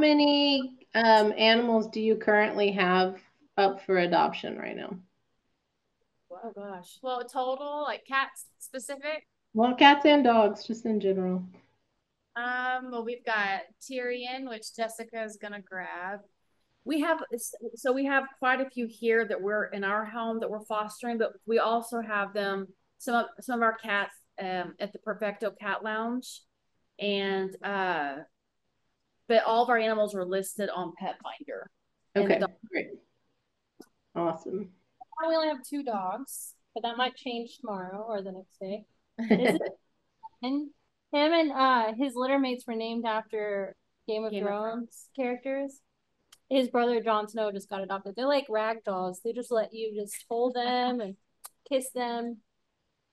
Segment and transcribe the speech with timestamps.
[0.00, 3.20] many um, animals do you currently have
[3.56, 4.96] up for adoption right now?
[6.30, 6.98] Oh gosh.
[7.02, 9.26] Well, total like cats specific.
[9.52, 11.44] Well, cats and dogs, just in general.
[12.36, 16.20] Um, well, we've got Tyrion, which Jessica is gonna grab.
[16.84, 17.18] We have
[17.74, 21.18] so we have quite a few here that we're in our home that we're fostering,
[21.18, 25.50] but we also have them some of some of our cats um, at the Perfecto
[25.50, 26.40] Cat Lounge,
[26.98, 28.16] and uh,
[29.30, 31.66] but all of our animals are listed on Petfinder.
[32.16, 32.88] Okay, great,
[34.16, 34.70] awesome.
[35.28, 38.86] We only have two dogs, but that might change tomorrow or the next day.
[40.42, 40.70] and
[41.12, 43.76] him and uh his litter mates were named after
[44.08, 45.78] Game of Game Thrones of characters.
[46.48, 48.14] His brother Jon Snow just got adopted.
[48.16, 49.20] They're like rag dolls.
[49.24, 51.14] They just let you just hold them and
[51.68, 52.38] kiss them.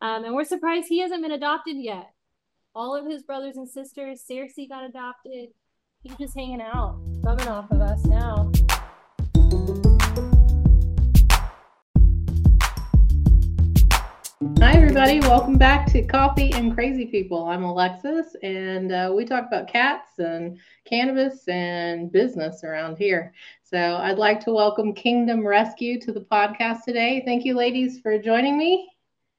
[0.02, 2.08] Um, and we're surprised he hasn't been adopted yet.
[2.74, 5.50] All of his brothers and sisters, Cersei got adopted.
[6.08, 8.50] He's just hanging out, rubbing off of us now.
[14.60, 15.20] Hi, everybody.
[15.20, 17.44] Welcome back to Coffee and Crazy People.
[17.48, 23.34] I'm Alexis, and uh, we talk about cats and cannabis and business around here.
[23.64, 27.22] So I'd like to welcome Kingdom Rescue to the podcast today.
[27.26, 28.90] Thank you, ladies, for joining me.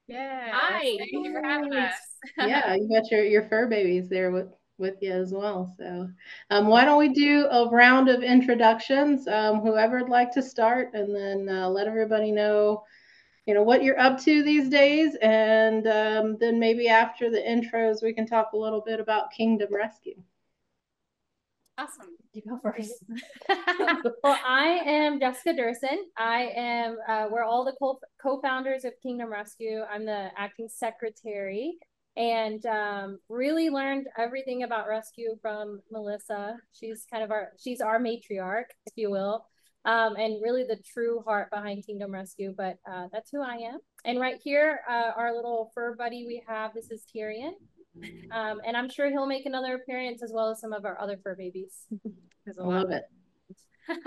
[0.07, 0.49] Yeah.
[0.53, 0.97] Hi.
[0.99, 1.95] Thank you for having us.
[2.37, 4.49] yeah, you got your, your fur babies there with,
[4.79, 5.73] with you as well.
[5.77, 6.09] So
[6.49, 9.27] um, why don't we do a round of introductions?
[9.27, 12.83] Um, whoever'd like to start, and then uh, let everybody know
[13.45, 15.15] you know what you're up to these days.
[15.21, 19.73] And um, then maybe after the intros we can talk a little bit about kingdom
[19.73, 20.21] rescue.
[21.79, 22.15] Awesome.
[22.33, 23.03] You go first.
[24.23, 25.97] Well i am jessica Dersen.
[26.17, 29.81] I am uh, we're all the co- co-founders of kingdom rescue.
[29.91, 31.79] I'm the acting secretary
[32.17, 37.99] and um, really learned everything about rescue from melissa she's kind of our she's our
[37.99, 39.45] matriarch if you will
[39.85, 42.53] um, and really the true heart behind Kingdom Rescue.
[42.55, 43.79] But uh, that's who I am.
[44.05, 47.53] And right here, uh, our little fur buddy we have, this is Tyrion.
[48.31, 51.17] Um, and I'm sure he'll make another appearance as well as some of our other
[51.21, 51.85] fur babies.
[52.47, 53.03] I love it.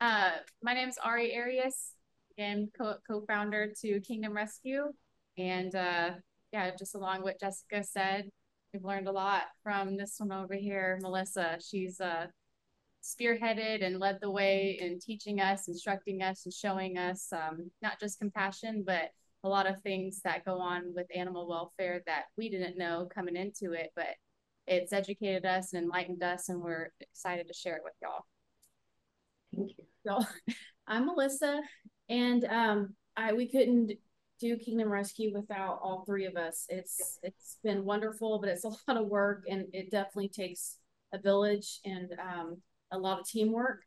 [0.00, 0.30] uh,
[0.62, 1.92] my is Ari Arias,
[2.36, 4.92] again, co- founder to Kingdom Rescue.
[5.38, 6.10] And uh,
[6.52, 8.30] yeah, just along what Jessica said,
[8.72, 11.58] we've learned a lot from this one over here, Melissa.
[11.60, 12.26] She's uh,
[13.02, 18.00] spearheaded and led the way in teaching us, instructing us, and showing us um, not
[18.00, 19.10] just compassion, but
[19.44, 23.36] a lot of things that go on with animal welfare that we didn't know coming
[23.36, 24.14] into it, but
[24.66, 28.24] it's educated us and enlightened us, and we're excited to share it with y'all.
[29.54, 29.84] Thank you.
[30.04, 30.54] So,
[30.88, 31.60] I'm Melissa,
[32.08, 33.92] and um, I we couldn't
[34.40, 36.66] do Kingdom Rescue without all three of us.
[36.68, 40.76] It's it's been wonderful, but it's a lot of work, and it definitely takes
[41.12, 41.80] a village.
[41.84, 42.56] And um,
[42.92, 43.82] a lot of teamwork.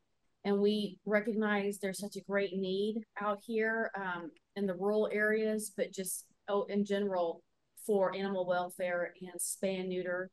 [0.46, 5.74] And we recognize there's such a great need out here um, in the rural areas,
[5.76, 7.44] but just oh, in general
[7.86, 10.30] for animal welfare and spay and neuter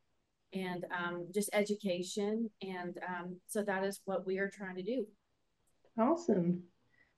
[0.53, 2.49] and um, just education.
[2.63, 5.07] And um, so that is what we are trying to do.
[5.99, 6.63] Awesome.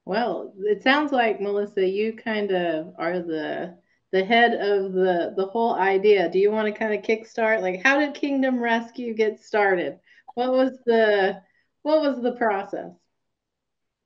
[0.09, 3.77] Well, it sounds like Melissa, you kind of are the
[4.11, 6.31] the head of the the whole idea.
[6.31, 7.61] Do you want to kind of kickstart?
[7.61, 9.99] Like, how did Kingdom Rescue get started?
[10.33, 11.43] what was the
[11.83, 12.91] what was the process?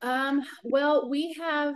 [0.01, 1.75] Um, well, we have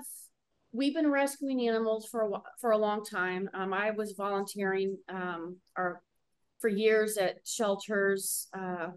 [0.74, 3.50] we've been rescuing animals for a for a long time.
[3.54, 6.02] Um, I was volunteering um, or
[6.60, 8.88] for years at shelters uh,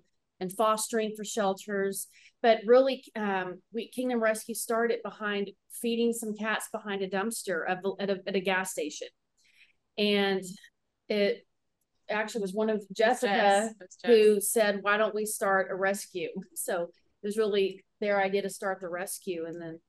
[0.41, 2.09] and fostering for shelters,
[2.43, 8.11] but really, um, we Kingdom Rescue started behind feeding some cats behind a dumpster at
[8.11, 9.09] a, at a gas station,
[9.99, 10.43] and
[11.09, 11.47] it
[12.09, 13.71] actually was one of Jessica
[14.05, 18.51] who said, "Why don't we start a rescue?" So it was really their idea to
[18.51, 19.81] start the rescue, and then.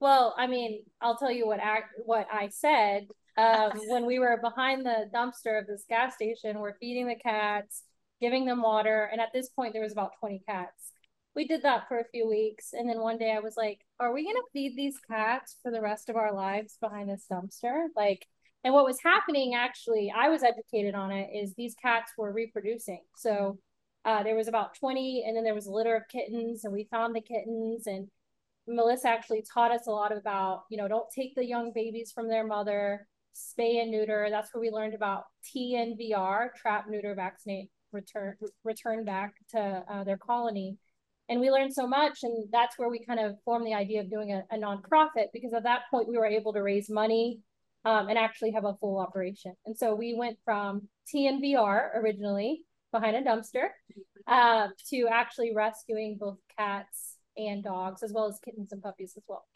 [0.00, 3.06] Well, I mean, I'll tell you what act what I said
[3.36, 6.58] um, when we were behind the dumpster of this gas station.
[6.58, 7.84] We're feeding the cats,
[8.20, 10.91] giving them water, and at this point there was about twenty cats.
[11.34, 14.12] We did that for a few weeks, and then one day I was like, "Are
[14.12, 18.26] we gonna feed these cats for the rest of our lives behind this dumpster?" Like
[18.64, 23.00] and what was happening, actually, I was educated on it, is these cats were reproducing.
[23.16, 23.58] So
[24.04, 26.86] uh, there was about 20, and then there was a litter of kittens, and we
[26.90, 27.86] found the kittens.
[27.86, 28.08] And
[28.68, 32.28] Melissa actually taught us a lot about, you know, don't take the young babies from
[32.28, 34.28] their mother, spay and neuter.
[34.30, 40.18] That's where we learned about TNVR, trap, neuter, vaccinate, return, return back to uh, their
[40.18, 40.78] colony.
[41.32, 44.10] And we learned so much, and that's where we kind of formed the idea of
[44.10, 47.40] doing a, a nonprofit because at that point we were able to raise money
[47.86, 49.54] um, and actually have a full operation.
[49.64, 53.68] And so we went from TNVR originally behind a dumpster
[54.26, 59.22] uh, to actually rescuing both cats and dogs, as well as kittens and puppies as
[59.26, 59.46] well.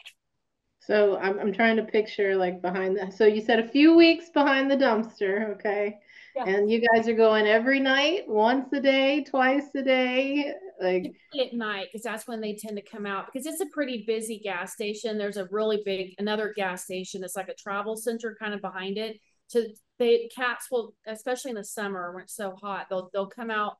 [0.80, 3.10] So I'm I'm trying to picture like behind the.
[3.10, 5.98] So you said a few weeks behind the dumpster, okay?
[6.34, 6.44] Yeah.
[6.46, 11.54] And you guys are going every night, once a day, twice a day, like at
[11.54, 14.72] night because that's when they tend to come out because it's a pretty busy gas
[14.72, 15.18] station.
[15.18, 18.98] There's a really big another gas station that's like a travel center kind of behind
[18.98, 19.18] it.
[19.48, 19.62] So
[19.98, 23.76] they cats will, especially in the summer when it's so hot, they'll they'll come out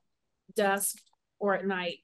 [0.55, 0.97] dusk
[1.39, 1.97] or at night.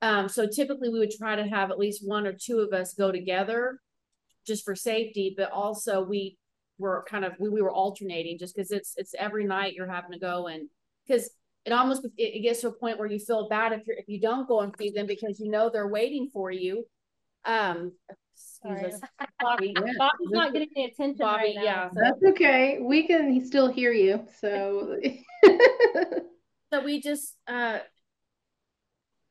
[0.00, 2.94] Um, so typically we would try to have at least one or two of us
[2.94, 3.80] go together
[4.46, 6.38] just for safety, but also we
[6.78, 10.12] were kind of we, we were alternating just because it's it's every night you're having
[10.12, 10.68] to go and
[11.06, 11.30] because
[11.64, 14.08] it almost it, it, gets to a point where you feel bad if you're if
[14.08, 16.84] you don't go and feed them because you know they're waiting for you.
[17.44, 17.92] Um,
[18.34, 18.92] Sorry.
[19.40, 19.92] Bobby, Yeah.
[19.98, 21.62] Bobby's not getting the attention Bobby, right now.
[21.64, 21.88] yeah.
[21.90, 22.78] so- that's okay.
[22.80, 24.24] We can still hear you.
[24.40, 24.96] So
[26.72, 27.78] so we just uh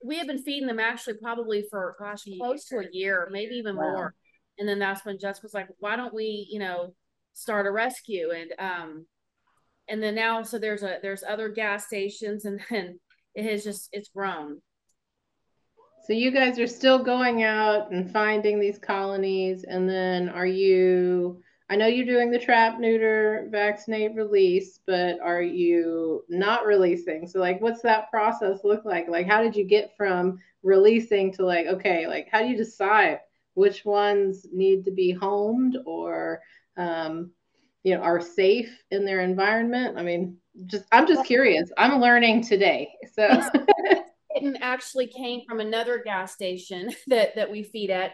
[0.03, 3.75] we have been feeding them actually probably for gosh close to a year, maybe even
[3.75, 3.81] Wow.
[3.91, 4.15] more.
[4.59, 6.93] And then that's when Jess was like, "Why don't we, you know,
[7.33, 9.05] start a rescue?" And um,
[9.89, 12.99] and then now so there's a there's other gas stations, and then
[13.35, 14.61] it has just it's grown.
[16.05, 21.41] So you guys are still going out and finding these colonies, and then are you?
[21.69, 27.27] I know you're doing the trap, neuter, vaccinate, release, but are you not releasing?
[27.27, 29.09] So like, what's that process look like?
[29.09, 33.19] Like, how did you get from releasing to like, okay, like, how do you decide
[33.55, 36.41] which ones need to be homed or,
[36.77, 37.31] um,
[37.87, 39.97] you know, are safe in their environment?
[39.97, 41.71] I mean, just I'm just curious.
[41.77, 43.41] I'm learning today, so.
[44.37, 48.11] kitten actually came from another gas station that that we feed at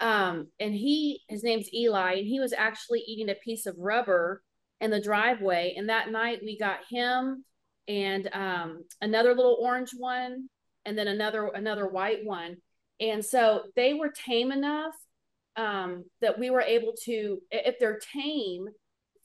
[0.00, 4.42] um and he his name's eli and he was actually eating a piece of rubber
[4.80, 7.44] in the driveway and that night we got him
[7.88, 10.48] and um another little orange one
[10.84, 12.56] and then another another white one
[13.00, 14.94] and so they were tame enough
[15.56, 18.66] um that we were able to if they're tame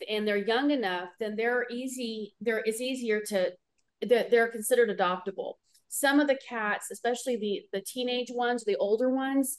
[0.08, 3.52] and they're young enough then they're easy there it's easier to
[4.08, 5.54] that they're considered adoptable.
[5.90, 9.58] Some of the cats especially the the teenage ones the older ones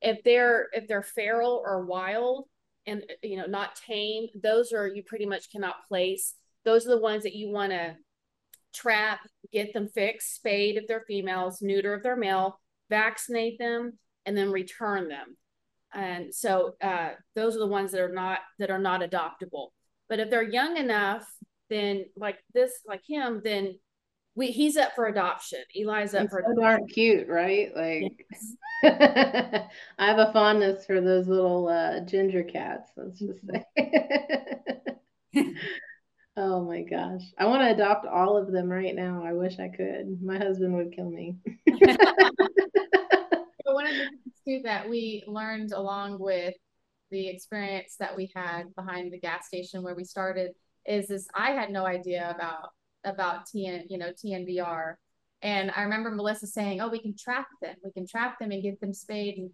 [0.00, 2.46] if they're if they're feral or wild
[2.86, 6.34] and you know not tame those are you pretty much cannot place.
[6.64, 7.96] Those are the ones that you want to
[8.72, 9.20] trap
[9.52, 12.60] get them fixed spayed if they're females neuter if they're male
[12.90, 13.92] vaccinate them
[14.26, 15.36] and then return them
[15.94, 19.68] and so uh, those are the ones that are not that are not adoptable
[20.08, 21.26] but if they're young enough
[21.70, 23.74] then like this like him then
[24.36, 27.70] we he's up for adoption eli's up It's for so darn cute, right?
[27.74, 28.26] Like,
[29.98, 32.90] I have a fondness for those little uh, ginger cats.
[32.96, 33.64] Let's just say.
[36.36, 39.22] oh my gosh, I want to adopt all of them right now.
[39.24, 40.20] I wish I could.
[40.22, 41.36] My husband would kill me.
[43.64, 46.54] One of the things too that we learned along with
[47.10, 50.52] the experience that we had behind the gas station where we started
[50.86, 52.70] is this I had no idea about
[53.04, 54.94] about TN, you know, TNVR.
[55.42, 57.76] And I remember Melissa saying, Oh, we can trap them.
[57.84, 59.38] We can trap them and get them spayed.
[59.38, 59.50] And,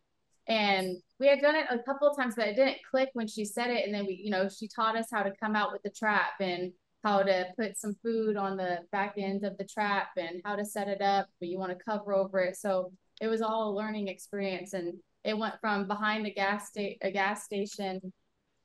[0.47, 3.45] and we had done it a couple of times, but it didn't click when she
[3.45, 3.85] said it.
[3.85, 6.41] And then we, you know, she taught us how to come out with the trap
[6.41, 6.73] and
[7.03, 10.65] how to put some food on the back end of the trap and how to
[10.65, 12.57] set it up, but you want to cover over it.
[12.57, 14.73] So it was all a learning experience.
[14.73, 18.13] And it went from behind a gas sta- a gas station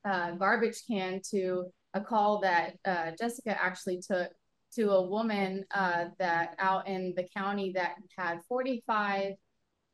[0.05, 4.29] uh, garbage can to a call that uh, Jessica actually took
[4.75, 9.33] to a woman uh, that out in the county that had 45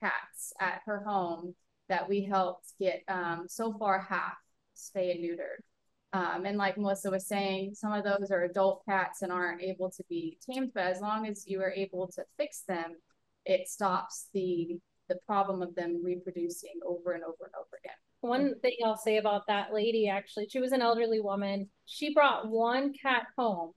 [0.02, 1.54] cats at her home
[1.88, 4.34] that we helped get um, so far half
[4.76, 5.62] spay and neutered.
[6.14, 9.90] Um, and like Melissa was saying, some of those are adult cats and aren't able
[9.92, 12.96] to be tamed, but as long as you are able to fix them,
[13.46, 14.80] it stops the
[15.12, 17.96] the problem of them reproducing over and over and over again.
[18.22, 21.70] One thing I'll say about that lady, actually, she was an elderly woman.
[21.86, 23.72] She brought one cat home,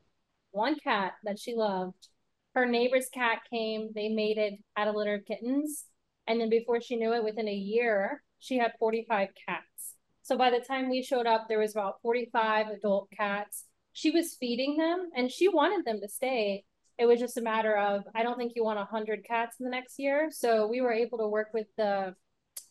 [0.52, 2.08] one cat that she loved.
[2.54, 5.86] Her neighbor's cat came, they mated, had a litter of kittens.
[6.28, 9.94] And then before she knew it, within a year, she had 45 cats.
[10.22, 13.64] So by the time we showed up, there was about 45 adult cats.
[13.92, 16.64] She was feeding them and she wanted them to stay.
[16.98, 19.70] It was just a matter of, I don't think you want 100 cats in the
[19.70, 20.28] next year.
[20.30, 22.14] So we were able to work with the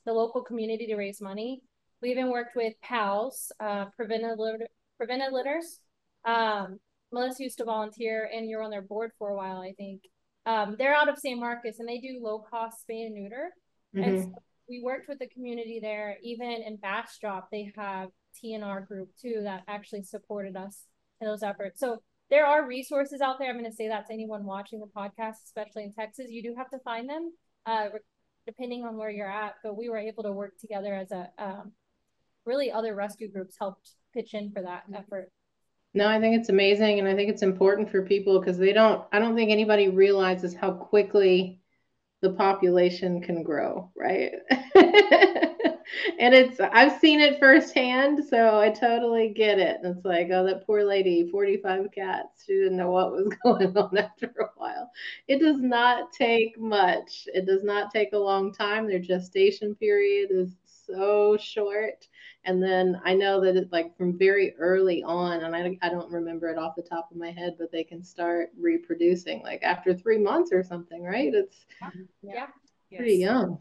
[0.05, 1.61] the local community to raise money.
[2.01, 5.79] We even worked with PALS, uh, preventive, litter, preventive litters.
[6.25, 6.79] Um,
[7.11, 10.01] Melissa used to volunteer and you're on their board for a while, I think.
[10.45, 13.53] Um, they're out of San Marcos and they do low cost spay and neuter.
[13.95, 14.23] And Mhm.
[14.23, 16.17] so we worked with the community there.
[16.21, 20.85] Even in Bastrop, they have TNR group too that actually supported us
[21.21, 21.79] in those efforts.
[21.79, 22.01] So
[22.33, 23.47] there are resources out there.
[23.47, 26.31] I'm going to say that to anyone watching the podcast, especially in Texas.
[26.31, 27.31] You do have to find them,
[27.67, 27.89] uh,
[28.47, 29.53] depending on where you're at.
[29.63, 31.73] But we were able to work together as a um,
[32.43, 35.29] really other rescue groups helped pitch in for that effort.
[35.93, 39.05] No, I think it's amazing, and I think it's important for people because they don't.
[39.11, 41.59] I don't think anybody realizes how quickly
[42.23, 44.31] the population can grow, right?
[46.19, 49.79] and it's I've seen it firsthand, so I totally get it.
[49.83, 52.43] It's like, oh, that poor lady, 45 cats.
[52.45, 54.91] She didn't know what was going on after a while.
[55.27, 57.27] It does not take much.
[57.33, 58.87] It does not take a long time.
[58.87, 62.07] Their gestation period is so short
[62.45, 66.11] and then I know that it's like from very early on, and I, I don't
[66.11, 69.93] remember it off the top of my head, but they can start reproducing like after
[69.93, 71.33] three months or something, right?
[71.33, 71.65] It's
[72.21, 72.47] Yeah.
[72.95, 73.21] pretty Yes.
[73.21, 73.59] young.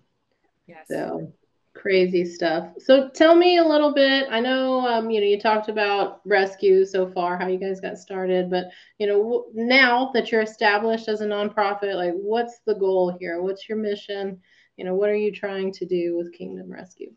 [0.66, 0.88] Yes.
[0.88, 1.32] So
[1.74, 2.68] crazy stuff.
[2.78, 4.26] So tell me a little bit.
[4.30, 7.98] I know um, you know you talked about rescue so far, how you guys got
[7.98, 8.66] started, but
[8.98, 13.40] you know w- now that you're established as a nonprofit, like what's the goal here?
[13.42, 14.40] What's your mission?
[14.76, 17.12] You know, what are you trying to do with Kingdom Rescue?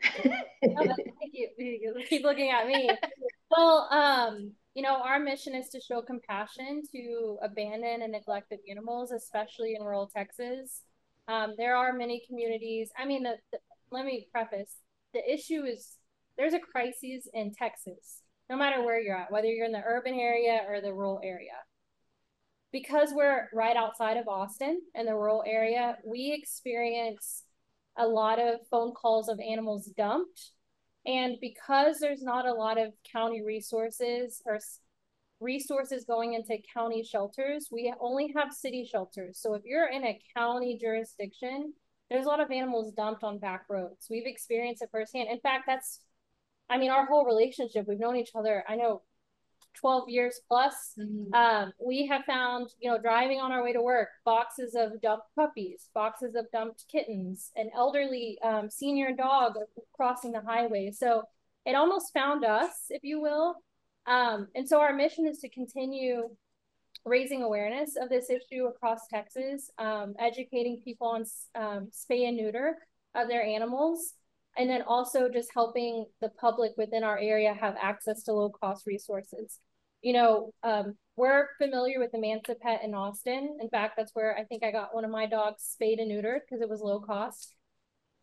[0.76, 0.86] Oh,
[1.20, 1.48] thank you.
[1.58, 2.98] You Keep looking at me.
[3.50, 9.10] Well, um, you know, our mission is to show compassion to abandoned and neglected animals,
[9.10, 10.82] especially in rural Texas.
[11.28, 12.90] Um, there are many communities.
[12.98, 13.58] I mean, the, the,
[13.90, 14.76] let me preface
[15.12, 15.96] the issue is
[16.36, 20.14] there's a crisis in Texas, no matter where you're at, whether you're in the urban
[20.14, 21.52] area or the rural area.
[22.72, 27.42] Because we're right outside of Austin in the rural area, we experience
[27.98, 30.52] a lot of phone calls of animals dumped.
[31.10, 34.60] And because there's not a lot of county resources or
[35.40, 39.38] resources going into county shelters, we only have city shelters.
[39.40, 41.72] So if you're in a county jurisdiction,
[42.10, 44.06] there's a lot of animals dumped on back roads.
[44.08, 45.28] We've experienced it firsthand.
[45.30, 45.98] In fact, that's,
[46.68, 49.02] I mean, our whole relationship, we've known each other, I know
[49.74, 50.94] 12 years plus.
[50.98, 51.34] Mhm.
[51.34, 55.26] Um, we have found, you know, driving on our way to work, boxes of dumped
[55.34, 59.54] puppies, boxes of dumped kittens, an elderly um, senior dog
[59.92, 60.90] crossing the highway.
[60.90, 61.24] So
[61.64, 63.56] it almost found us, if you will.
[64.06, 66.30] Um, and so our mission is to continue
[67.04, 71.24] raising awareness of this issue across Texas, um, educating people on
[71.54, 72.76] um, spay and neuter
[73.14, 74.14] of their animals,
[74.56, 78.86] and then also just helping the public within our area have access to low cost
[78.86, 79.58] resources.
[80.02, 83.58] You know, um, we're familiar with the Pet in Austin.
[83.60, 86.40] In fact, that's where I think I got one of my dogs spayed and neutered
[86.40, 87.54] because it was low cost.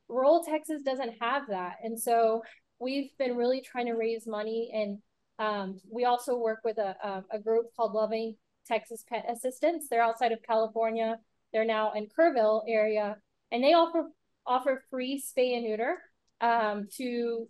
[0.10, 1.75] Rural Texas doesn't have that.
[1.84, 2.41] And so
[2.79, 4.72] we've been really trying to raise money.
[4.74, 5.00] And
[5.39, 9.88] um, we also work with a, a, a group called Loving Texas Pet Assistance.
[9.89, 11.17] They're outside of California.
[11.53, 13.17] They're now in Kerrville area,
[13.51, 14.10] and they offer
[14.46, 15.98] offer free spay and neuter
[16.41, 17.48] um, to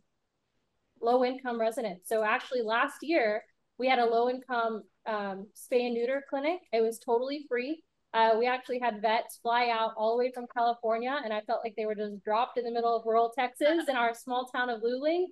[1.01, 2.09] low income residents.
[2.09, 3.43] So actually, last year
[3.77, 6.59] we had a low income um, spay and neuter clinic.
[6.73, 7.83] It was totally free.
[8.13, 11.61] Uh, we actually had vets fly out all the way from California, and I felt
[11.63, 14.69] like they were just dropped in the middle of rural Texas in our small town
[14.69, 15.25] of Luling,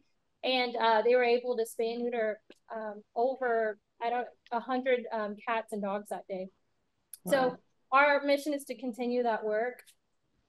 [0.43, 2.39] and uh, they were able to spay and neuter
[2.73, 6.49] um, over I don't a hundred um, cats and dogs that day.
[7.27, 7.57] So
[7.91, 9.81] our mission is to continue that work.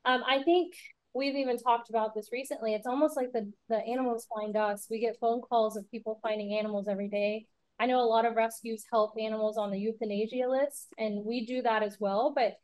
[0.04, 0.74] Um, I think
[1.16, 2.74] we've even talked about this recently.
[2.74, 4.86] It's almost like the the animals find us.
[4.90, 7.46] We get phone calls of people finding animals every day.
[7.78, 11.62] I know a lot of rescues help animals on the euthanasia list, and we do
[11.62, 12.32] that as well.
[12.34, 12.54] But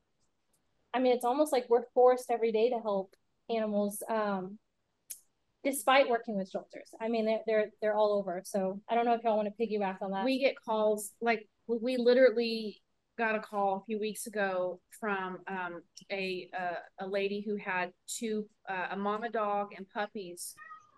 [0.94, 3.14] I mean, it's almost like we're forced every day to help
[3.50, 4.59] animals, um,
[5.64, 6.90] despite working with shelters.
[7.00, 8.42] I mean, they're they're they're all over.
[8.44, 10.25] So I don't know if y'all want to piggyback on that.
[10.25, 12.82] We get calls, like, we- we literally
[13.23, 17.93] got a call a few weeks ago from, um, a, a, a lady who had
[18.09, 20.57] two, uh, a mama dog and puppies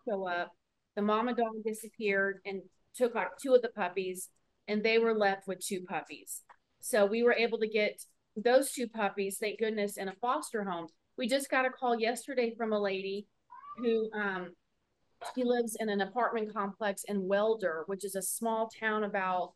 [0.08, 0.50] show up.
[0.96, 2.62] The mama dog disappeared and
[2.96, 4.30] took like two of the puppies,
[4.68, 6.40] and they were left with two puppies.
[6.80, 8.02] So we were able to get
[8.36, 10.86] those two puppies, thank goodness, in a foster home.
[11.18, 13.26] We just got a call yesterday from a lady
[13.76, 14.54] who, um,
[15.34, 19.52] she lives in an apartment complex in Waelder, which is a small town about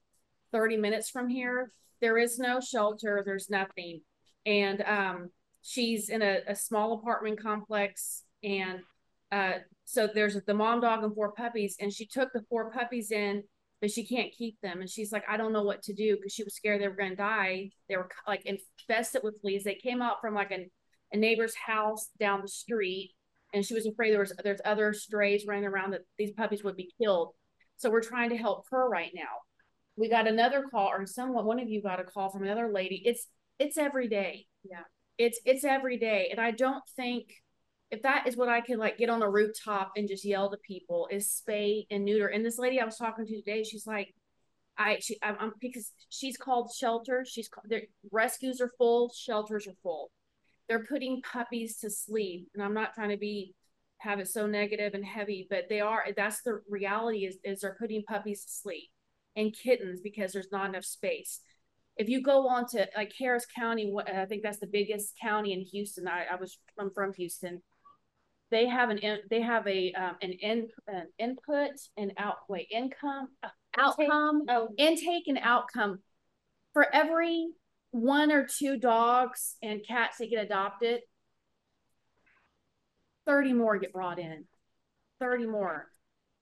[0.52, 1.73] thirty minutes from here.
[2.00, 4.02] There is no shelter, there's nothing.
[4.47, 5.31] And um,
[5.62, 8.81] she's in a, a small apartment complex and
[9.31, 13.11] uh, so there's the mom dog and four puppies and she took the four puppies
[13.11, 13.43] in,
[13.81, 14.81] but she can't keep them.
[14.81, 16.95] And she's like, I don't know what to do because she was scared they were
[16.95, 17.71] going to die.
[17.88, 19.64] They were like infested with fleas.
[19.64, 20.71] They came out from like an,
[21.12, 23.12] a neighbor's house down the street
[23.52, 26.76] and she was afraid there was there's other strays running around that these puppies would
[26.76, 27.33] be killed.
[27.76, 29.23] So we're trying to help her right now.
[29.99, 33.02] We got another call, or someone, one of you got a call from another lady.
[33.05, 33.26] It's
[33.59, 34.47] it's every day.
[34.62, 34.83] Yeah.
[35.19, 37.25] It's it's every day, and I don't think
[37.90, 40.57] if that is what I can like get on a rooftop and just yell to
[40.59, 42.28] people is spay and neuter.
[42.28, 44.14] And this lady I was talking to today, she's like,
[44.76, 47.25] I she I'm, I'm because she's called shelter.
[47.28, 50.12] She's called their rescues are full, shelters are full.
[50.69, 53.55] They're putting puppies to sleep, and I'm not trying to be
[53.99, 56.05] have it so negative and heavy, but they are.
[56.17, 58.90] That's the reality is is they're putting puppies to sleep
[59.38, 61.40] and kittens because there's not enough space.
[61.97, 65.62] If you go on to like Harris County, I think that's the biggest county in
[65.62, 66.07] Houston.
[66.07, 67.62] I, I was I'm from Houston
[68.50, 72.68] they have an in, they have a um, an in an input and out wait
[72.71, 74.68] income uh, outcome oh.
[74.78, 75.99] intake and outcome
[76.73, 77.49] for every
[77.90, 81.00] one or two dogs and cats that get adopted
[83.26, 84.45] 30 more get brought in
[85.21, 85.90] 30 more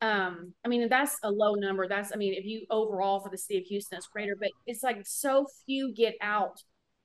[0.03, 3.39] um i mean that's a low number that's i mean if you overall for the
[3.39, 6.63] city of houston it's greater but it's like so few get out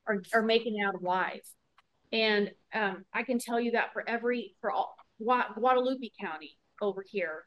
[0.07, 1.41] or, or making out alive
[2.11, 7.45] and um, I can tell you that for every for all Guadalupe County over here,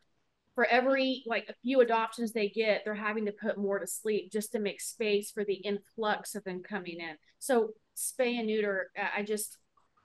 [0.54, 4.32] for every like a few adoptions they get, they're having to put more to sleep
[4.32, 7.16] just to make space for the influx of them coming in.
[7.38, 9.58] So spay and neuter, I just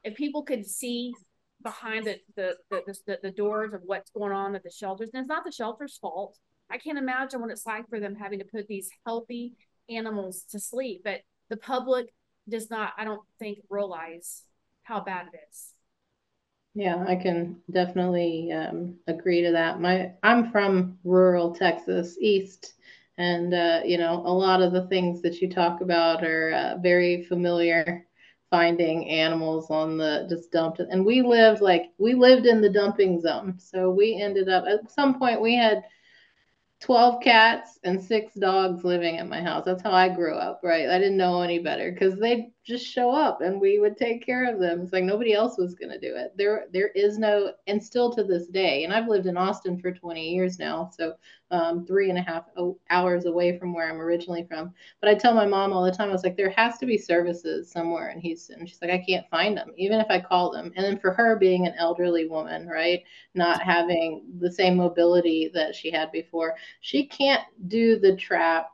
[0.03, 1.13] if people could see
[1.62, 5.22] behind the the the, the, the doors of what's going on at the shelters, and
[5.22, 6.38] it's not the shelter's fault.
[6.70, 9.54] I can't imagine what it's like for them having to put these healthy
[9.89, 12.13] animals to sleep, but the public
[12.48, 14.44] does not, I don't think, realize
[14.84, 15.74] how bad it is.
[16.75, 19.82] Yeah, I can definitely um, agree to that.
[19.82, 22.74] My I'm from rural Texas, east,
[23.18, 26.78] and uh, you know a lot of the things that you talk about are uh,
[26.82, 28.06] very familiar.
[28.50, 33.22] Finding animals on the just dumped, and we lived like we lived in the dumping
[33.22, 33.56] zone.
[33.60, 35.84] So we ended up at some point we had
[36.79, 39.65] 12 cats and six dogs living at my house.
[39.65, 40.89] That's how I grew up, right?
[40.89, 44.51] I didn't know any better because they'd just show up and we would take care
[44.51, 44.82] of them.
[44.82, 46.34] It's like nobody else was going to do it.
[46.36, 49.92] There, there is no, and still to this day, and I've lived in Austin for
[49.92, 50.89] 20 years now.
[50.96, 51.13] So
[51.51, 52.46] um, three and a half
[52.89, 54.74] hours away from where I'm originally from.
[55.01, 56.98] But I tell my mom all the time, I was like, there has to be
[56.98, 58.66] services somewhere in Houston.
[58.68, 60.72] She's like, I can't find them, even if I call them.
[60.75, 65.74] And then for her being an elderly woman, right, not having the same mobility that
[65.74, 68.70] she had before, she can't do the trap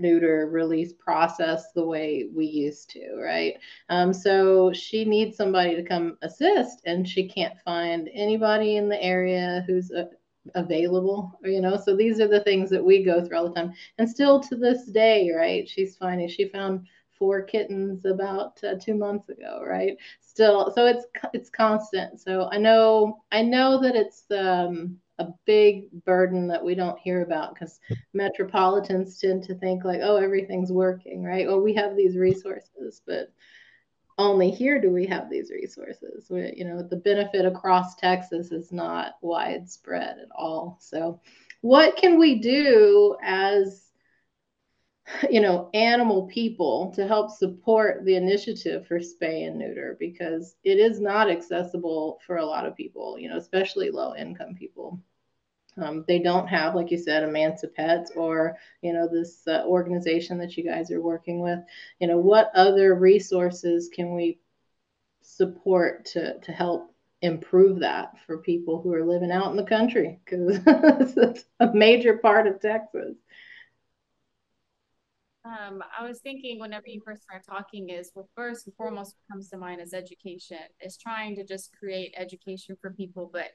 [0.00, 3.54] neuter release process the way we used to, right?
[3.88, 9.02] Um, so she needs somebody to come assist, and she can't find anybody in the
[9.02, 10.08] area who's a,
[10.54, 11.76] available you know?
[11.76, 13.72] So these are the things that we go through all the time.
[13.98, 16.86] And still to this day right she's finding she found
[17.18, 19.96] four kittens about uh, two months ago right?
[20.20, 22.20] Still so it's it's constant.
[22.20, 27.22] So i know i know that it's um a big burden that we don't hear
[27.22, 27.78] about because
[28.12, 33.32] metropolitans tend to think like oh everything's working right oh we have these resources but
[34.20, 36.26] only here do we have these resources.
[36.28, 40.76] We, you know, the benefit across Texas is not widespread at all.
[40.78, 41.20] So,
[41.62, 43.90] what can we do as
[45.30, 50.78] you know, animal people to help support the initiative for spay and neuter because it
[50.78, 55.02] is not accessible for a lot of people, you know, especially low income people.
[55.80, 60.56] Um, they don't have, like you said, Emancipets or, you know, this uh, organization that
[60.56, 61.60] you guys are working with.
[62.00, 64.38] You know, what other resources can we
[65.22, 70.20] support to, to help improve that for people who are living out in the country?
[70.24, 70.60] Because
[71.16, 73.16] it's a major part of Texas.
[75.44, 79.34] Um, I was thinking whenever you first started talking is well, first and foremost what
[79.34, 83.48] comes to mind is education, is trying to just create education for people, but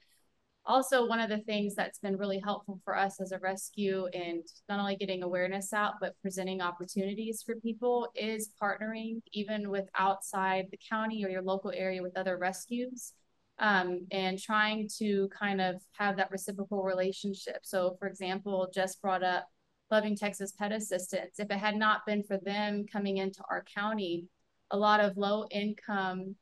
[0.67, 4.43] also one of the things that's been really helpful for us as a rescue and
[4.67, 10.65] not only getting awareness out but presenting opportunities for people is partnering even with outside
[10.71, 13.13] the county or your local area with other rescues
[13.59, 17.59] um, and trying to kind of have that reciprocal relationship.
[17.63, 19.47] So for example just brought up
[19.91, 21.39] loving texas pet assistance.
[21.39, 24.25] If it had not been for them coming into our county
[24.71, 26.35] a lot of low income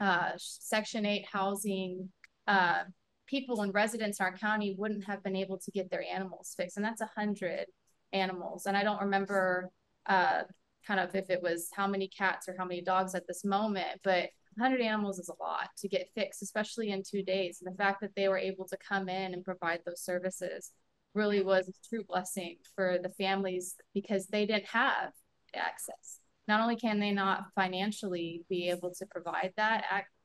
[0.00, 2.08] uh, section 8 housing
[2.46, 2.84] uh,
[3.26, 6.76] people and residents in our county wouldn't have been able to get their animals fixed.
[6.76, 7.66] And that's a hundred
[8.12, 8.66] animals.
[8.66, 9.70] And I don't remember
[10.06, 10.42] uh,
[10.86, 14.00] kind of if it was how many cats or how many dogs at this moment,
[14.04, 17.60] but 100 animals is a lot to get fixed, especially in two days.
[17.60, 20.72] And the fact that they were able to come in and provide those services
[21.14, 25.12] really was a true blessing for the families because they didn't have
[25.54, 26.20] access.
[26.48, 29.84] Not only can they not financially be able to provide that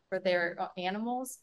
[0.09, 1.39] for their uh, animals,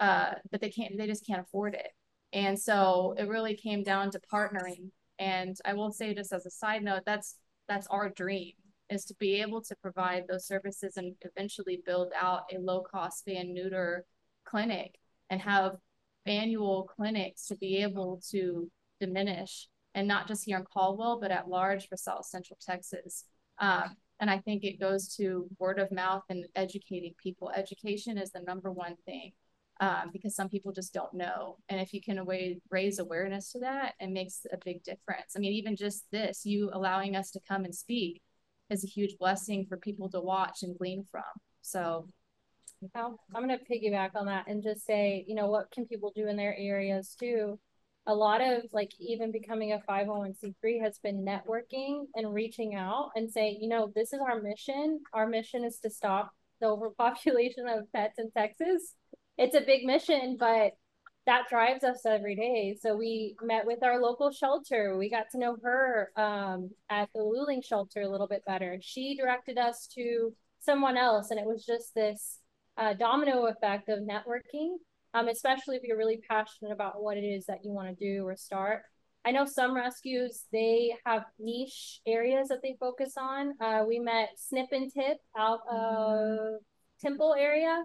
[0.00, 1.88] uh, but they can't, they just can't afford it.
[2.32, 4.90] And so it really came down to partnering.
[5.18, 7.36] And I will say just as a side note, that's,
[7.68, 8.52] that's our dream
[8.90, 13.26] is to be able to provide those services and eventually build out a low cost
[13.28, 14.04] and neuter
[14.44, 14.96] clinic
[15.30, 15.76] and have
[16.26, 21.48] annual clinics to be able to diminish and not just here in Caldwell, but at
[21.48, 23.24] large for South Central Texas.
[23.58, 27.50] Um, and I think it goes to word of mouth and educating people.
[27.54, 29.32] Education is the number one thing
[29.80, 31.56] um, because some people just don't know.
[31.68, 35.34] And if you can away, raise awareness to that, it makes a big difference.
[35.36, 38.22] I mean, even just this, you allowing us to come and speak
[38.70, 41.22] is a huge blessing for people to watch and glean from.
[41.62, 42.08] So
[43.34, 46.28] I'm going to piggyback on that and just say, you know, what can people do
[46.28, 47.58] in their areas too?
[48.06, 53.30] A lot of like even becoming a 501c3 has been networking and reaching out and
[53.30, 55.00] saying, you know, this is our mission.
[55.14, 58.94] Our mission is to stop the overpopulation of pets in Texas.
[59.36, 60.72] It's a big mission, but
[61.26, 62.76] that drives us every day.
[62.80, 64.96] So we met with our local shelter.
[64.96, 68.78] We got to know her um, at the Luling shelter a little bit better.
[68.82, 72.40] She directed us to someone else, and it was just this
[72.76, 74.76] uh, domino effect of networking,
[75.14, 78.26] um, especially if you're really passionate about what it is that you want to do
[78.26, 78.82] or start.
[79.26, 83.54] I know some rescues, they have niche areas that they focus on.
[83.58, 86.60] Uh, we met Snip and Tip out of
[87.00, 87.82] Temple area,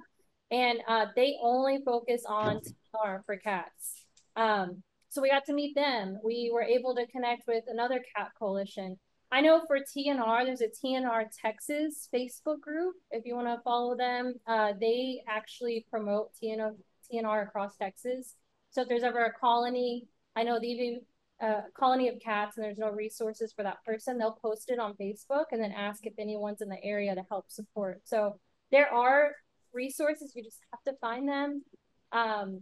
[0.52, 4.06] and uh, they only focus on TNR for cats.
[4.36, 6.20] Um, so we got to meet them.
[6.24, 8.98] We were able to connect with another cat coalition.
[9.32, 12.96] I know for TNR, there's a TNR Texas Facebook group.
[13.12, 16.76] If you want to follow them, uh, they actually promote TNR,
[17.12, 18.36] TNR across Texas.
[18.72, 21.00] So if there's ever a colony, I know the
[21.42, 24.94] uh, colony of cats and there's no resources for that person, they'll post it on
[24.96, 28.02] Facebook and then ask if anyone's in the area to help support.
[28.04, 28.40] So
[28.72, 29.32] there are
[29.74, 31.64] resources, you just have to find them.
[32.12, 32.62] Um,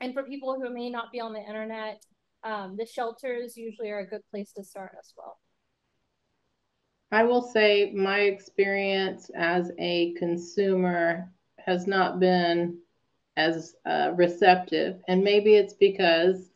[0.00, 2.02] and for people who may not be on the internet,
[2.44, 5.38] um, the shelters usually are a good place to start as well.
[7.10, 12.78] I will say my experience as a consumer has not been
[13.36, 15.00] as uh, receptive.
[15.08, 16.50] And maybe it's because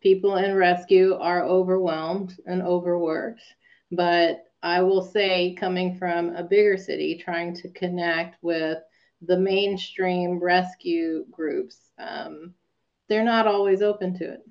[0.00, 3.42] people in rescue are overwhelmed and overworked.
[3.90, 8.78] But I will say, coming from a bigger city, trying to connect with
[9.22, 12.54] the mainstream rescue groups, um,
[13.08, 14.46] they're not always open to it.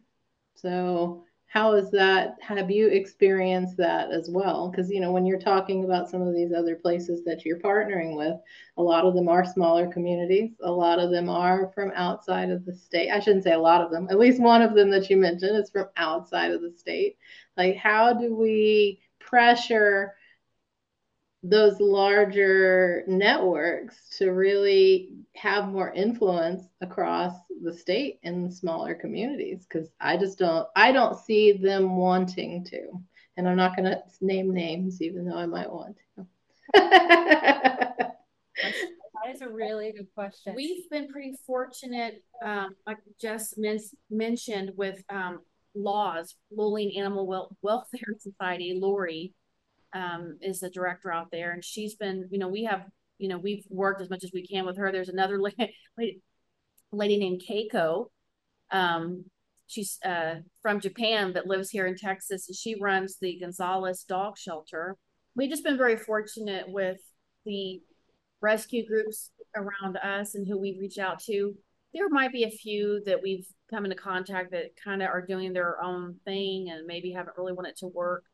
[0.55, 4.69] So how is that have you experienced that as well?
[4.69, 8.17] Because you know when you're talking about some of these other places that you're partnering
[8.17, 8.35] with
[8.75, 10.51] a lot of them are smaller communities.
[10.63, 13.09] A lot of them are from outside of the state.
[13.09, 14.07] I shouldn't say a lot of them.
[14.09, 17.17] At least one of them that you mentioned is from outside of the state.
[17.55, 20.13] Like how do we pressure
[21.47, 29.89] those larger networks to really have more influence across the state and smaller communities because
[29.99, 32.87] i just don't i don't see them wanting to.
[33.37, 36.25] And i'm not going to name names even though i might want to.
[39.23, 40.53] That is a really good question.
[40.55, 45.39] We've been pretty fortunate um, like jess men- mentioned with um,
[45.75, 49.33] laws Luling animal Wel- welfare society lori
[49.93, 52.85] um, is the director out there, and she's been, you know, we have,
[53.17, 54.91] you know, we've worked as much as we can with her.
[54.91, 55.39] There's another
[55.97, 56.21] lady,
[56.91, 58.07] lady named Keiko.
[58.71, 59.25] Um,
[59.67, 64.37] she's uh, from Japan but lives here in Texas, and she runs the Gonzales Dog
[64.37, 64.97] Shelter.
[65.35, 66.97] We've just been very fortunate with
[67.45, 67.81] the
[68.41, 71.55] rescue groups around us and who we reach out to.
[71.95, 75.53] There might be a few that we've come into contact that kind of are doing
[75.53, 78.25] their own thing and maybe haven't really wanted to work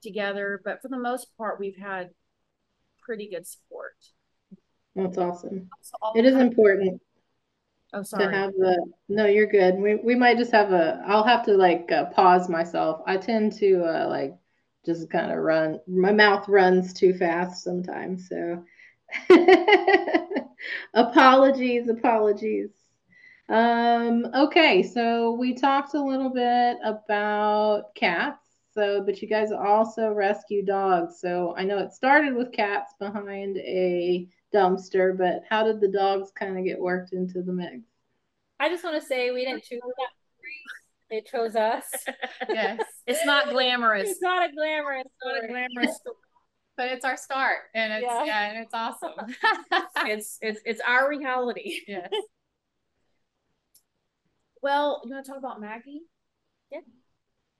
[0.00, 2.10] together, but for the most part, we've had
[3.00, 3.96] pretty good support.
[4.94, 5.68] That's awesome.
[6.14, 7.02] it is important.
[7.92, 8.26] Oh, sorry.
[8.26, 9.76] To have the no, you're good.
[9.76, 11.02] We we might just have a.
[11.06, 13.02] I'll have to like uh, pause myself.
[13.06, 14.36] I tend to uh, like
[14.86, 15.80] just kind of run.
[15.86, 18.28] My mouth runs too fast sometimes.
[18.28, 18.64] So
[20.94, 22.70] apologies, apologies.
[23.48, 30.08] Um, okay, so we talked a little bit about cats so, but you guys also
[30.08, 31.20] rescue dogs.
[31.20, 36.32] So I know it started with cats behind a dumpster, but how did the dogs
[36.32, 37.84] kind of get worked into the mix?
[38.58, 40.08] I just want to say we didn't choose that.
[41.08, 41.84] They chose us.
[42.48, 42.80] yes.
[43.06, 44.10] It's not glamorous.
[44.10, 45.34] It's not a glamorous story.
[45.34, 46.16] Not a glamorous story.
[46.76, 49.12] But it's our start and it's yeah, yeah and it's awesome.
[50.08, 51.82] it's it's it's our reality.
[51.86, 52.10] Yes.
[54.64, 56.00] Well, you want to talk about Maggie?
[56.72, 56.80] Yeah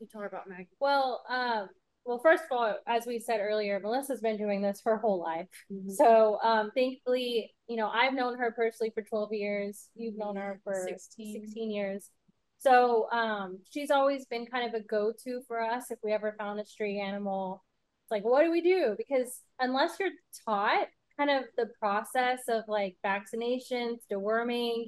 [0.01, 0.71] You talk about Maggie?
[0.81, 1.69] Well, um,
[2.07, 5.47] well, first of all, as we said earlier, Melissa's been doing this her whole life.
[5.71, 5.91] Mm-hmm.
[5.91, 9.91] So, um, thankfully, you know, I've known her personally for 12 years.
[9.95, 12.09] You've known her for 16, 16 years.
[12.57, 16.59] So, um, she's always been kind of a go-to for us if we ever found
[16.59, 17.63] a stray animal.
[18.05, 18.95] It's like, what do we do?
[18.97, 20.09] Because unless you're
[20.47, 20.87] taught
[21.19, 24.87] kind of the process of like vaccinations, deworming.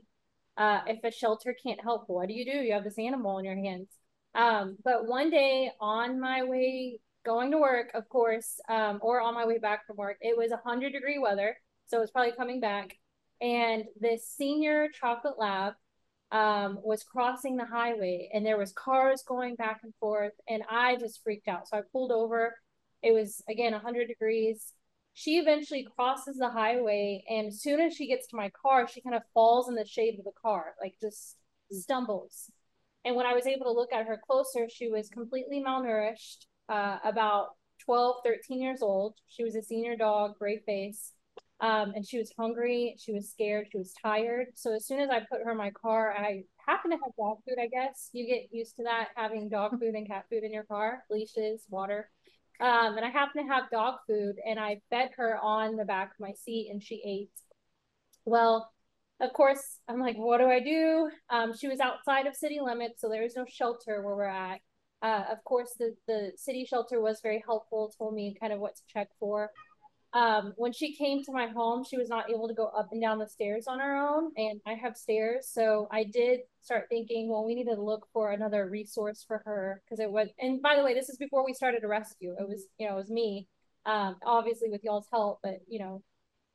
[0.57, 2.59] Uh, if a shelter can't help, what do you do?
[2.59, 3.88] You have this animal in your hands.
[4.35, 9.35] Um, but one day on my way going to work, of course, um, or on
[9.35, 11.57] my way back from work, it was 100 degree weather.
[11.87, 12.97] So it was probably coming back.
[13.40, 15.75] And this senior chocolate lab
[16.33, 20.97] um, was crossing the highway and there was cars going back and forth and I
[20.97, 21.69] just freaked out.
[21.69, 22.55] So I pulled over.
[23.03, 24.73] It was again 100 degrees.
[25.18, 29.00] She eventually crosses the highway and as soon as she gets to my car, she
[29.00, 31.38] kind of falls in the shade of the car, like just
[31.72, 32.50] stumbles.
[33.02, 36.98] And when I was able to look at her closer, she was completely malnourished, uh,
[37.02, 39.14] about 12, 13 years old.
[39.29, 41.14] She was a senior dog, gray face.
[41.61, 44.48] Um, and she was hungry, she was scared, she was tired.
[44.55, 47.38] So as soon as I put her in my car, I happen to have dog
[47.48, 48.11] food, I guess.
[48.12, 51.64] You get used to that having dog food and cat food in your car, leashes,
[51.70, 52.11] water.
[52.61, 56.12] Um, and I happened to have dog food and I fed her on the back
[56.12, 57.31] of my seat and she ate.
[58.25, 58.71] Well,
[59.21, 61.11] of course, I'm like, what do I do?
[61.31, 64.61] Um, she was outside of city limits, so there was no shelter where we're at.
[65.03, 68.77] Uh, of course, the, the city shelter was very helpful, told me kind of what
[68.77, 69.51] to check for.
[70.12, 73.03] Um, when she came to my home, she was not able to go up and
[73.03, 77.29] down the stairs on her own, and I have stairs, so I did start thinking,
[77.29, 80.29] well, we need to look for another resource for her because it was.
[80.38, 82.35] And by the way, this is before we started a rescue.
[82.38, 83.49] It was, you know, it was me,
[83.85, 86.03] um, obviously with y'all's help, but you know,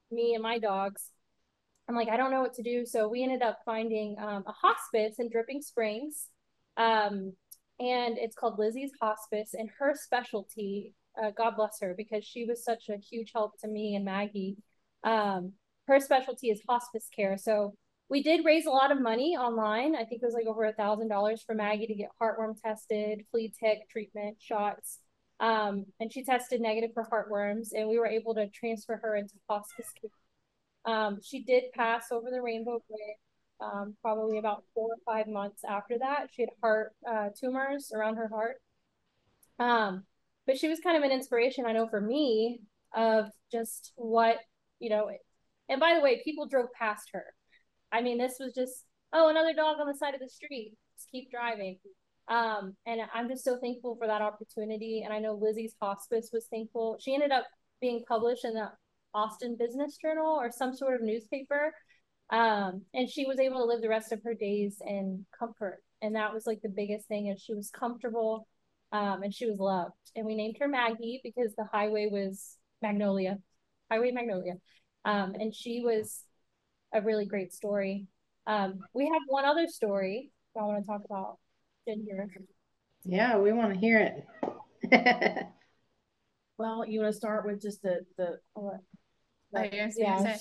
[0.10, 1.12] me and my dogs.
[1.88, 4.54] I'm like, I don't know what to do, so we ended up finding um, a
[4.54, 6.28] hospice in Dripping Springs.
[6.78, 7.34] Um,
[7.80, 12.64] and it's called Lizzie's Hospice, and her specialty uh, God bless her, because she was
[12.64, 14.58] such a huge help to me and Maggie.
[15.04, 15.54] Um,
[15.88, 17.38] her specialty is hospice care.
[17.38, 17.74] So
[18.10, 19.96] we did raise a lot of money online.
[19.96, 23.26] I think it was like over a thousand dollars for Maggie to get heartworm tested,
[23.32, 25.00] flea tick treatment, shots.
[25.40, 29.34] Um, and she tested negative for heartworms, and we were able to transfer her into
[29.50, 30.94] hospice care.
[30.94, 33.18] Um, she did pass over the rainbow bridge
[33.62, 36.30] um, probably about four or five months after that.
[36.32, 38.58] She had heart uh, tumors around her heart.
[39.60, 40.04] Um,
[40.48, 42.60] but she was kind of an inspiration, I know, for me
[42.96, 44.38] of just what,
[44.80, 45.10] you know,
[45.70, 47.26] and by the way, people drove past her.
[47.92, 50.74] I mean, this was just, oh, another dog on the side of the street.
[50.98, 51.78] Just keep driving.
[52.28, 55.04] Um, and I'm just so thankful for that opportunity.
[55.04, 56.98] And I know Lizzie's hospice was thankful.
[57.02, 57.46] She ended up
[57.82, 58.70] being published in the
[59.14, 61.74] Austin Business Journal or some sort of newspaper.
[62.30, 65.84] Um, and she was able to live the rest of her days in comfort.
[66.02, 68.48] And that was like the biggest thing is she was comfortable
[68.92, 69.94] um, and she was loved.
[70.16, 73.40] And we named her Maggie because the highway was Magnolia,
[73.90, 74.56] Highway Magnolia.
[75.06, 76.24] Um, and she was
[76.94, 78.08] a really great story.
[78.48, 81.38] Um, we have one other story I want to talk about.
[81.88, 82.30] Ginger.
[83.04, 84.26] Yeah, we want to hear it.
[86.58, 88.40] well, you want to start with just the the.
[88.54, 88.76] What?
[89.56, 89.64] Oh,
[89.98, 90.38] yeah.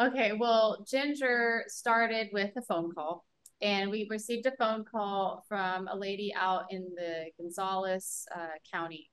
[0.00, 3.24] Okay, well, Ginger started with a phone call
[3.64, 9.10] and we received a phone call from a lady out in the Gonzales uh, County.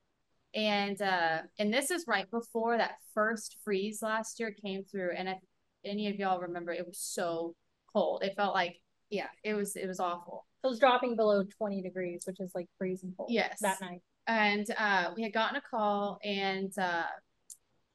[0.54, 5.12] And uh, and this is right before that first freeze last year came through.
[5.18, 5.38] And if
[5.86, 7.56] any of y'all remember, it was so
[7.94, 8.24] cold.
[8.24, 8.76] It felt like,
[9.10, 10.46] yeah, it was it was awful.
[10.66, 13.30] It was dropping below 20 degrees, which is like freezing cold.
[13.32, 13.60] Yes.
[13.62, 14.02] That night.
[14.28, 17.04] And uh, we had gotten a call, and uh,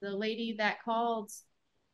[0.01, 1.31] the lady that called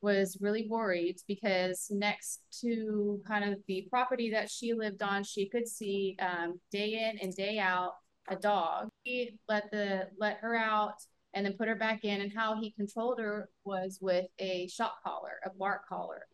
[0.03, 5.49] was really worried because next to kind of the property that she lived on, she
[5.49, 7.93] could see um, day in and day out
[8.29, 8.89] a dog.
[9.05, 10.97] He let the let her out
[11.35, 15.03] and then put her back in, and how he controlled her was with a shock
[15.03, 16.27] collar, a bark collar,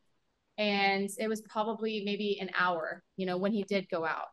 [0.57, 4.27] and it was probably maybe an hour, you know, when he did go out.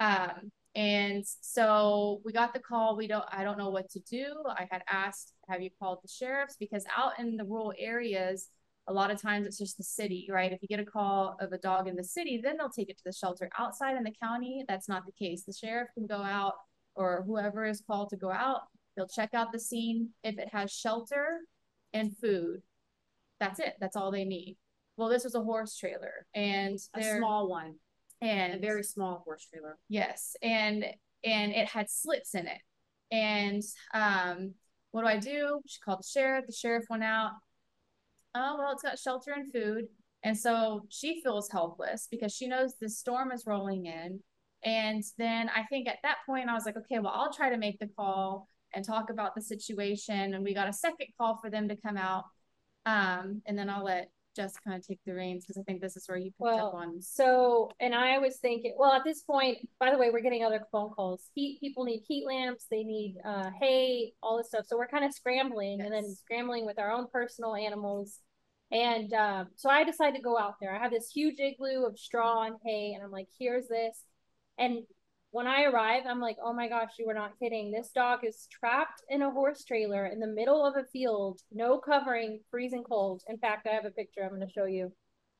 [0.00, 2.96] Um, and so we got the call.
[2.96, 4.32] We don't, I don't know what to do.
[4.48, 6.56] I had asked, have you called the sheriffs?
[6.58, 8.48] Because out in the rural areas,
[8.88, 10.52] a lot of times it's just the city, right?
[10.52, 12.96] If you get a call of a dog in the city, then they'll take it
[12.98, 13.50] to the shelter.
[13.58, 15.44] Outside in the county, that's not the case.
[15.44, 16.54] The sheriff can go out
[16.98, 18.62] or whoever is called to go out,
[18.96, 20.10] they'll check out the scene.
[20.24, 21.38] If it has shelter
[21.92, 22.62] and food,
[23.38, 23.74] that's it.
[23.80, 24.56] That's all they need.
[24.96, 27.76] Well, this was a horse trailer and a small one
[28.20, 29.78] and a very small horse trailer.
[29.88, 30.34] Yes.
[30.42, 30.84] And
[31.24, 32.58] and it had slits in it.
[33.12, 33.62] And
[33.94, 34.54] um
[34.90, 35.60] what do I do?
[35.66, 36.46] She called the sheriff.
[36.46, 37.32] The sheriff went out
[38.34, 39.86] oh, well, it's got shelter and food.
[40.22, 44.20] And so she feels helpless because she knows the storm is rolling in.
[44.64, 47.56] And then I think at that point, I was like, okay, well, I'll try to
[47.56, 50.34] make the call and talk about the situation.
[50.34, 52.24] And we got a second call for them to come out.
[52.84, 55.96] Um, and then I'll let Jess kind of take the reins because I think this
[55.96, 57.02] is where you picked Well, up on.
[57.02, 60.62] So, and I was thinking, well, at this point, by the way, we're getting other
[60.70, 61.28] phone calls.
[61.34, 64.66] Heat people need heat lamps, they need uh hay, all this stuff.
[64.66, 68.20] So we're kind of scrambling and then scrambling with our own personal animals.
[68.70, 70.74] And um, so I decided to go out there.
[70.74, 74.02] I have this huge igloo of straw and hay, and I'm like, here's this.
[74.58, 74.82] And
[75.30, 77.70] when I arrive, I'm like, oh my gosh, you were not kidding.
[77.70, 81.78] This dog is trapped in a horse trailer in the middle of a field, no
[81.78, 83.22] covering, freezing cold.
[83.28, 84.92] In fact, I have a picture I'm going to show you.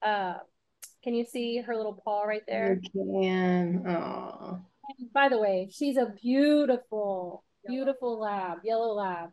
[0.03, 0.35] Uh,
[1.03, 2.81] can you see her little paw right there?
[2.93, 3.85] You can.
[3.87, 4.61] Oh,
[4.99, 9.31] And by the way, she's a beautiful, beautiful lab, yellow lab.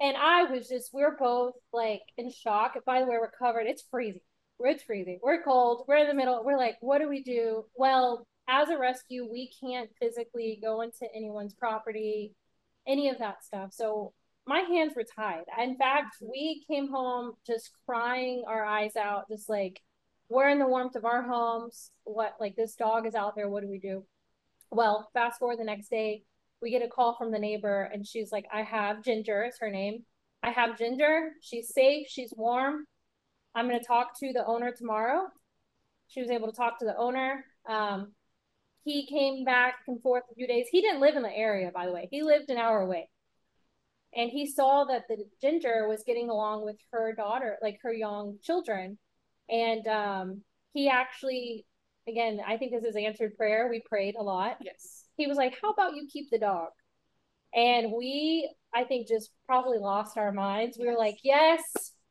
[0.00, 2.74] And I was just, we're both like in shock.
[2.84, 3.66] By the way, we're covered.
[3.66, 4.20] It's freezing.
[4.60, 5.20] It's freezing.
[5.22, 5.84] We're cold.
[5.86, 6.42] We're in the middle.
[6.44, 7.64] We're like, what do we do?
[7.76, 12.34] Well, as a rescue, we can't physically go into anyone's property,
[12.86, 13.72] any of that stuff.
[13.72, 14.14] So
[14.46, 15.44] my hands were tied.
[15.62, 19.82] In fact, we came home just crying our eyes out, just like,
[20.30, 21.90] we're in the warmth of our homes.
[22.04, 23.48] What, like, this dog is out there.
[23.48, 24.04] What do we do?
[24.70, 26.22] Well, fast forward the next day,
[26.60, 29.70] we get a call from the neighbor, and she's like, I have Ginger, is her
[29.70, 30.04] name.
[30.42, 31.32] I have Ginger.
[31.40, 32.06] She's safe.
[32.08, 32.84] She's warm.
[33.54, 35.28] I'm going to talk to the owner tomorrow.
[36.08, 37.44] She was able to talk to the owner.
[37.68, 38.12] Um,
[38.88, 40.66] he came back and forth a few days.
[40.70, 42.08] He didn't live in the area, by the way.
[42.10, 43.08] He lived an hour away.
[44.16, 48.38] And he saw that the ginger was getting along with her daughter, like her young
[48.42, 48.98] children.
[49.50, 51.66] And um, he actually,
[52.08, 53.68] again, I think this is answered prayer.
[53.68, 54.56] We prayed a lot.
[54.62, 55.04] Yes.
[55.16, 56.68] He was like, How about you keep the dog?
[57.54, 60.78] And we, I think, just probably lost our minds.
[60.80, 61.60] We were like, Yes,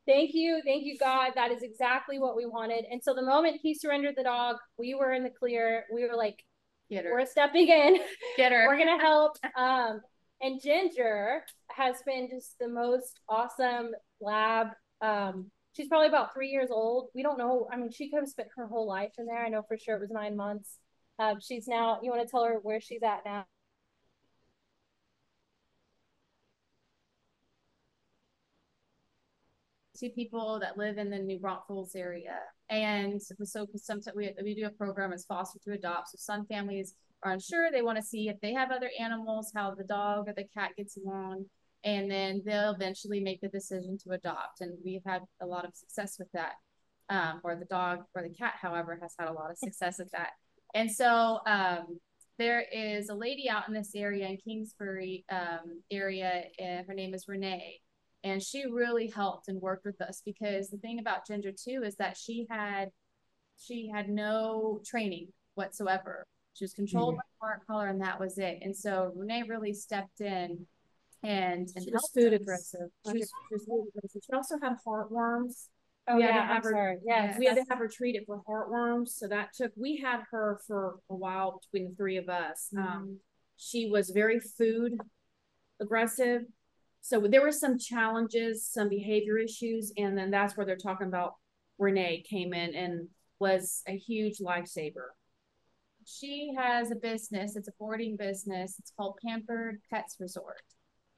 [0.05, 0.61] thank you.
[0.63, 1.31] Thank you, God.
[1.33, 2.85] That is exactly what we wanted.
[2.91, 5.85] And so the moment he surrendered the dog, we were in the clear.
[5.91, 6.43] We were like,
[6.89, 7.11] Get her.
[7.11, 7.97] We're stepping in.
[8.37, 8.65] Get her.
[8.67, 9.37] We're gonna help.
[9.55, 10.01] Um,
[10.41, 14.67] and Ginger has been just the most awesome lab.
[15.01, 17.09] Um, she's probably about three years old.
[17.13, 17.67] We don't know.
[17.71, 19.43] I mean, she could have spent her whole life in there.
[19.43, 20.77] I know for sure it was nine months.
[21.19, 21.99] Um, she's now.
[22.01, 23.45] You want to tell her where she's at now?
[29.97, 32.37] To people that live in the New Braunfels area.
[32.69, 36.09] And so sometimes we, we do a program as foster to adopt.
[36.09, 37.71] So some families are unsure.
[37.71, 40.71] They want to see if they have other animals, how the dog or the cat
[40.77, 41.45] gets along.
[41.83, 44.61] And then they'll eventually make the decision to adopt.
[44.61, 46.53] And we've had a lot of success with that.
[47.09, 50.11] Um, or the dog or the cat, however, has had a lot of success with
[50.11, 50.31] that.
[50.73, 51.99] And so um,
[52.37, 57.13] there is a lady out in this area in Kingsbury um, area, and her name
[57.13, 57.79] is Renee
[58.27, 61.95] and she really helped and worked with us because the thing about ginger too is
[61.97, 62.89] that she had
[63.57, 67.17] she had no training whatsoever she was controlled Mhm.
[67.17, 70.65] by heart color and that was it and so renee really stepped in
[71.23, 72.41] and, and She was helped food us.
[72.41, 72.87] aggressive.
[73.07, 74.21] She was, she was food aggressive.
[74.23, 75.67] She also had heartworms.
[76.07, 76.97] Oh We had to yeah, I'm have her- sorry.
[77.03, 79.09] Yes, we had to have her treated for heartworms.
[79.09, 82.69] So that took, we had her for a while between the three of us.
[82.77, 83.19] Um,
[83.57, 84.93] she was very food
[85.79, 86.43] aggressive.
[87.07, 91.35] So there were some challenges, some behavior issues, and then that's where they're talking about
[91.77, 93.07] Renee came in and
[93.39, 95.09] was a huge lifesaver.
[96.05, 100.63] she has a business it's a boarding business it's called pampered pets resort.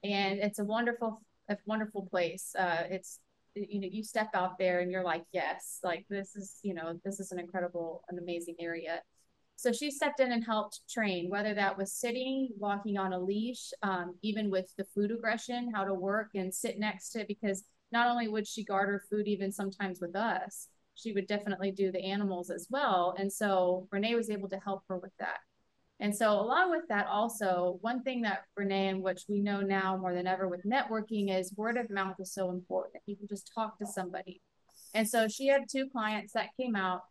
[0.03, 2.53] And it's a wonderful a wonderful place.
[2.57, 3.19] Uh it's
[3.55, 6.99] you know you step out there and you're like yes like this is you know
[7.03, 9.01] this is an incredible an amazing area
[9.59, 13.71] so she stepped in and helped train whether that was sitting walking on a leash
[13.83, 18.07] um, even with the food aggression how to work and sit next to because not
[18.07, 20.67] only would she guard her food even sometimes with us
[20.99, 23.15] she would definitely do the animals as well.
[23.17, 25.37] And so Renee was able to help her with that.
[26.01, 29.97] And so along with that, also one thing that Renee and which we know now
[29.97, 33.03] more than ever with networking is word of mouth is so important.
[33.05, 34.41] You can just talk to somebody.
[34.93, 37.01] And so she had two clients that came out,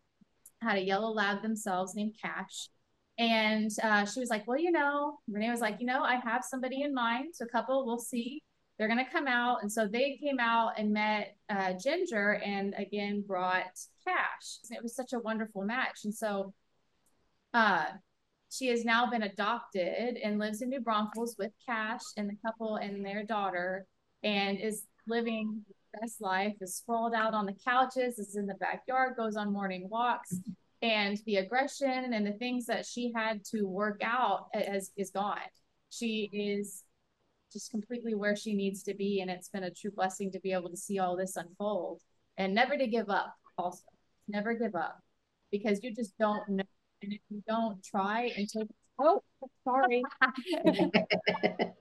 [0.61, 2.69] had a yellow lab themselves named Cash.
[3.17, 6.43] And uh, she was like, well, you know, Renee was like, you know, I have
[6.43, 7.35] somebody in mind.
[7.35, 8.41] So a couple, we'll see
[8.77, 9.61] they're going to come out.
[9.61, 14.59] And so they came out and met uh, Ginger and again brought Cash.
[14.71, 16.05] It was such a wonderful match.
[16.05, 16.53] And so
[17.53, 17.85] uh,
[18.49, 22.77] she has now been adopted and lives in New Braunfels with Cash and the couple
[22.77, 23.85] and their daughter
[24.23, 25.65] and is living
[25.99, 29.87] best life, is sprawled out on the couches, is in the backyard, goes on morning
[29.89, 30.35] walks.
[30.81, 35.37] And the aggression and the things that she had to work out has, is gone.
[35.89, 36.83] She is
[37.51, 39.21] just completely where she needs to be.
[39.21, 42.01] And it's been a true blessing to be able to see all this unfold
[42.37, 43.83] and never to give up, also.
[44.27, 44.99] Never give up
[45.51, 46.63] because you just don't know.
[47.01, 48.67] And if you don't try and take,
[48.99, 49.23] oh,
[49.63, 50.03] sorry,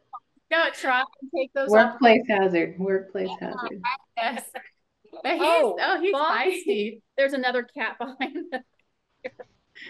[0.51, 2.76] don't try and take those Workplace hazard.
[2.78, 3.82] Workplace hazard.
[4.16, 4.42] Yes.
[5.22, 6.38] But he's, Oh, oh, he's Fox.
[6.38, 7.01] feisty.
[7.16, 8.62] There's another cat behind them.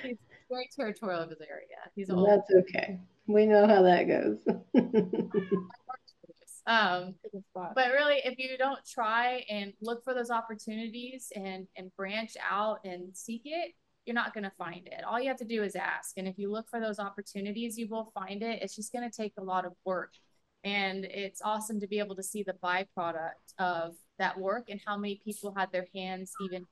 [0.03, 0.17] He's
[0.49, 1.77] very territorial of his area.
[1.97, 2.29] He's old.
[2.29, 2.99] That's okay.
[3.27, 4.39] We know how that goes.
[6.69, 7.15] Um,
[7.55, 12.81] but really, if you don't try and look for those opportunities and and branch out
[12.85, 13.73] and seek it,
[14.05, 15.03] you're not going to find it.
[15.03, 16.19] All you have to do is ask.
[16.19, 18.61] And if you look for those opportunities, you will find it.
[18.63, 20.13] It's just going to take a lot of work.
[20.65, 24.97] And it's awesome to be able to see the byproduct of that work and how
[24.97, 26.67] many people had their hands even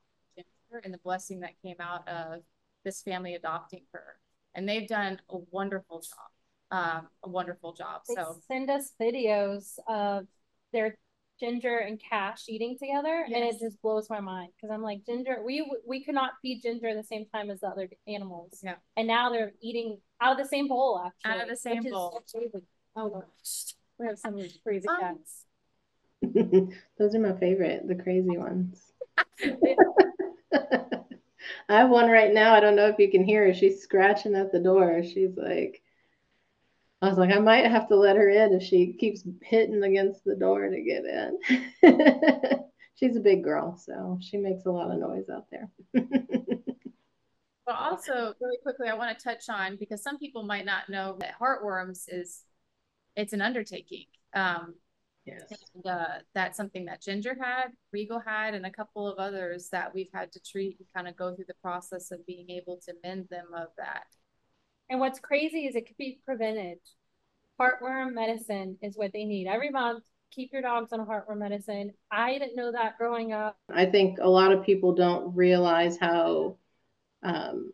[0.84, 2.40] and the blessing that came out of
[2.84, 4.18] this family adopting her.
[4.54, 6.28] And they've done a wonderful job.
[6.72, 8.02] Um, a wonderful job.
[8.08, 10.26] They So send us videos of
[10.72, 10.96] their
[11.38, 15.42] Ginger and Cash eating together, and it just blows my mind because I'm like, Ginger,
[15.44, 18.60] we we could not feed Ginger the same time as the other animals.
[18.64, 18.76] Yeah.
[18.96, 21.30] And now they're eating out of the same bowl, actually.
[21.30, 22.20] Out of the same is bowl.
[22.96, 25.44] oh gosh, we have some crazy Um, cats.
[26.98, 28.80] Those are my favorite, the crazy ones.
[31.68, 32.54] I have one right now.
[32.54, 33.54] I don't know if you can hear her.
[33.54, 35.02] She's scratching at the door.
[35.02, 35.82] She's like,
[37.02, 40.24] I was like, I might have to let her in if she keeps hitting against
[40.24, 41.38] the door to get in.
[42.94, 45.70] She's a big girl, so she makes a lot of noise out there.
[47.66, 51.16] But also, really quickly, I want to touch on because some people might not know
[51.20, 52.42] that heartworms is
[53.16, 54.04] it's an undertaking.
[54.34, 54.74] Um,
[55.24, 55.42] yes.
[55.74, 59.94] and, uh, that's something that Ginger had, Regal had, and a couple of others that
[59.94, 62.94] we've had to treat and kind of go through the process of being able to
[63.02, 64.04] mend them of that.
[64.88, 66.78] And what's crazy is it could be prevented.
[67.60, 70.04] Heartworm medicine is what they need every month.
[70.30, 71.92] Keep your dogs on heartworm medicine.
[72.10, 73.56] I didn't know that growing up.
[73.72, 76.58] I think a lot of people don't realize how
[77.22, 77.72] um,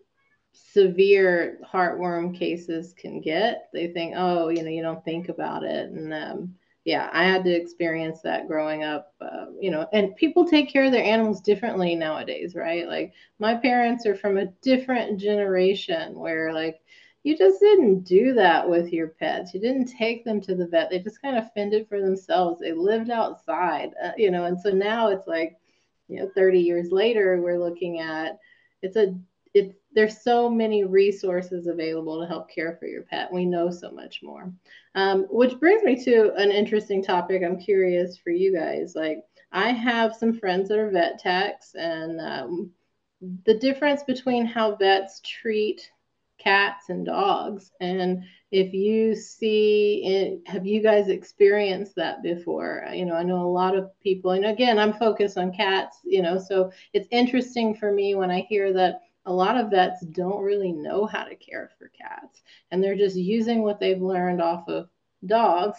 [0.52, 3.68] severe heartworm cases can get.
[3.72, 5.90] They think, oh, you know, you don't think about it.
[5.90, 10.44] And um, yeah, I had to experience that growing up, uh, you know, and people
[10.46, 12.88] take care of their animals differently nowadays, right?
[12.88, 16.80] Like my parents are from a different generation where, like,
[17.24, 19.54] you just didn't do that with your pets.
[19.54, 20.90] You didn't take them to the vet.
[20.90, 22.60] They just kind of fended for themselves.
[22.60, 25.56] They lived outside, uh, you know, and so now it's like,
[26.08, 28.38] you know, 30 years later, we're looking at
[28.82, 29.14] it's a
[29.54, 33.32] it's there's so many resources available to help care for your pet.
[33.32, 34.52] We know so much more.
[34.94, 37.42] Um, which brings me to an interesting topic.
[37.44, 38.94] I'm curious for you guys.
[38.94, 39.18] Like,
[39.52, 42.70] I have some friends that are vet techs, and um,
[43.44, 45.90] the difference between how vets treat
[46.38, 52.86] cats and dogs, and if you see it, have you guys experienced that before?
[52.92, 56.22] You know, I know a lot of people, and again, I'm focused on cats, you
[56.22, 60.42] know, so it's interesting for me when I hear that a lot of vets don't
[60.42, 64.68] really know how to care for cats and they're just using what they've learned off
[64.68, 64.88] of
[65.26, 65.78] dogs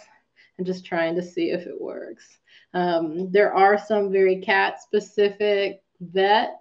[0.58, 2.38] and just trying to see if it works.
[2.72, 6.60] Um, there are some very cat specific vet,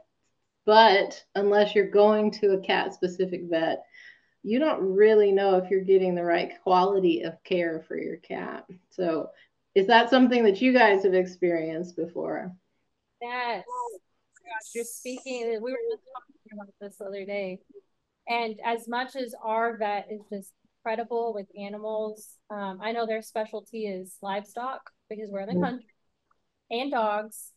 [0.65, 3.83] but unless you're going to a cat specific vet,
[4.43, 8.65] you don't really know if you're getting the right quality of care for your cat.
[8.89, 9.29] So,
[9.73, 12.51] is that something that you guys have experienced before?
[13.21, 13.63] Yes.
[13.65, 15.59] Gosh, you're speaking.
[15.61, 17.59] We were just talking about this the other day.
[18.27, 23.21] And as much as our vet is just incredible with animals, um, I know their
[23.21, 25.61] specialty is livestock because we're in the Mm.
[25.65, 25.87] country
[26.71, 27.51] and dogs.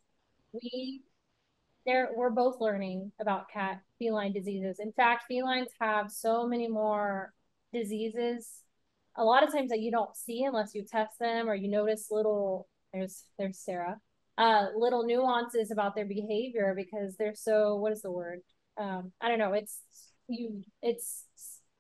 [0.53, 1.03] We
[1.85, 4.81] there we're both learning about cat feline diseases.
[4.81, 7.33] In fact, felines have so many more
[7.73, 8.63] diseases
[9.17, 12.09] a lot of times that you don't see unless you test them or you notice
[12.11, 14.01] little there's there's Sarah
[14.39, 18.41] uh little nuances about their behavior because they're so what is the word
[18.79, 19.81] um i don't know it's
[20.29, 21.25] you it's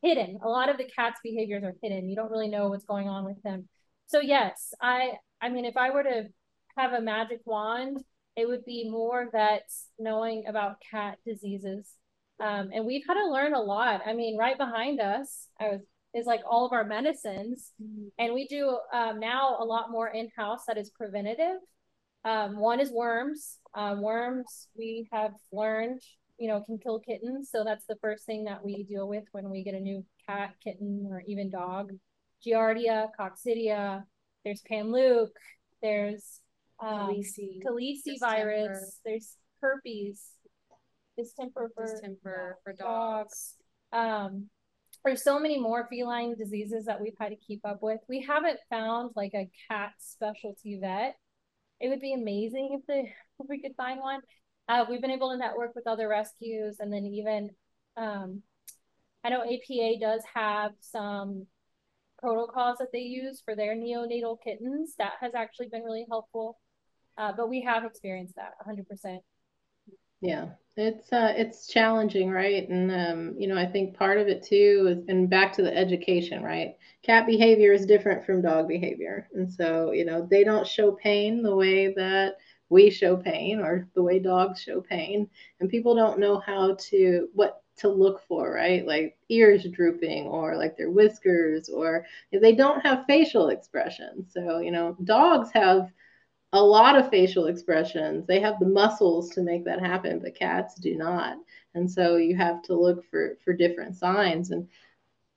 [0.03, 0.39] hidden.
[0.43, 2.09] A lot of the cat's behaviors are hidden.
[2.09, 3.69] You don't really know what's going on with them.
[4.07, 6.29] So yes i i mean if i were to
[6.77, 8.03] have a magic wand
[8.37, 11.93] it would be more vets knowing about cat diseases.
[12.41, 14.03] Um and we've had to learn a lot.
[14.07, 15.81] I mean right behind us i was
[16.15, 17.73] is like all of our medicines.
[18.19, 21.59] And we do um, now a lot more in-house that is preventative.
[22.25, 23.59] Um, one is worms.
[23.75, 26.01] Um, worms, we have learned,
[26.39, 27.51] you know, can kill kittens.
[27.51, 30.55] So that's the first thing that we deal with when we get a new cat,
[30.63, 31.93] kitten, or even dog.
[32.47, 34.05] Giardia, coccidia,
[34.45, 35.31] there's panleuk,
[35.83, 36.41] there's
[36.81, 37.61] um, Calici.
[37.65, 40.23] Calici virus, there's herpes,
[41.19, 43.55] distemper for Distemper for dogs.
[43.93, 44.49] um,
[45.05, 48.01] there's so many more feline diseases that we've had to keep up with.
[48.09, 51.17] We haven't found like a cat specialty vet.
[51.81, 53.01] It would be amazing if the
[53.41, 54.21] if we could find one.
[54.69, 57.51] Uh, we've been able to network with other rescues, and then even
[57.97, 58.43] um,
[59.25, 61.47] I know APA does have some
[62.19, 64.95] protocols that they use for their neonatal kittens.
[64.99, 66.59] That has actually been really helpful.
[67.19, 69.21] Uh, but we have experienced that 100%.
[70.21, 72.69] Yeah, it's uh it's challenging, right?
[72.69, 75.77] And um, you know, I think part of it too is and back to the
[75.77, 76.77] education, right?
[77.03, 79.29] Cat behavior is different from dog behavior.
[79.35, 82.37] And so, you know, they don't show pain the way that
[82.69, 85.29] we show pain or the way dogs show pain.
[85.61, 88.87] And people don't know how to what to look for, right?
[88.87, 94.33] Like ears drooping or like their whiskers or they don't have facial expressions.
[94.33, 95.93] So, you know, dogs have
[96.53, 98.27] a lot of facial expressions.
[98.27, 101.37] They have the muscles to make that happen, but cats do not.
[101.75, 104.67] And so you have to look for for different signs and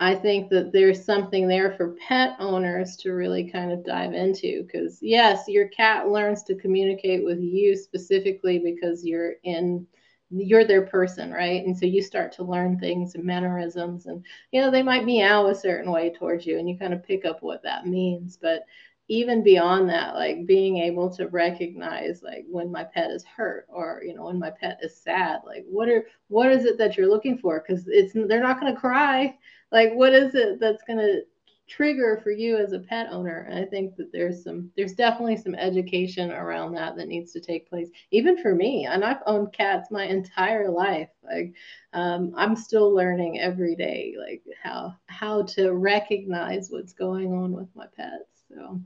[0.01, 4.63] I think that there's something there for pet owners to really kind of dive into
[4.63, 9.85] because yes, your cat learns to communicate with you specifically because you're in
[10.31, 11.65] you're their person, right?
[11.65, 15.47] And so you start to learn things and mannerisms and you know, they might meow
[15.47, 18.63] a certain way towards you and you kind of pick up what that means, but
[19.09, 24.01] even beyond that like being able to recognize like when my pet is hurt or
[24.05, 27.09] you know when my pet is sad like what are what is it that you're
[27.09, 27.63] looking for?
[27.65, 29.37] Because it's they're not going to cry.
[29.71, 31.21] Like what is it that's going to
[31.67, 33.47] trigger for you as a pet owner?
[33.47, 37.39] And i think that there's some there's definitely some education around that that needs to
[37.39, 38.85] take place even for me.
[38.85, 41.09] And i've owned cats my entire life.
[41.23, 41.53] Like
[41.93, 47.67] um, i'm still learning every day like how how to recognize what's going on with
[47.75, 48.79] my pets so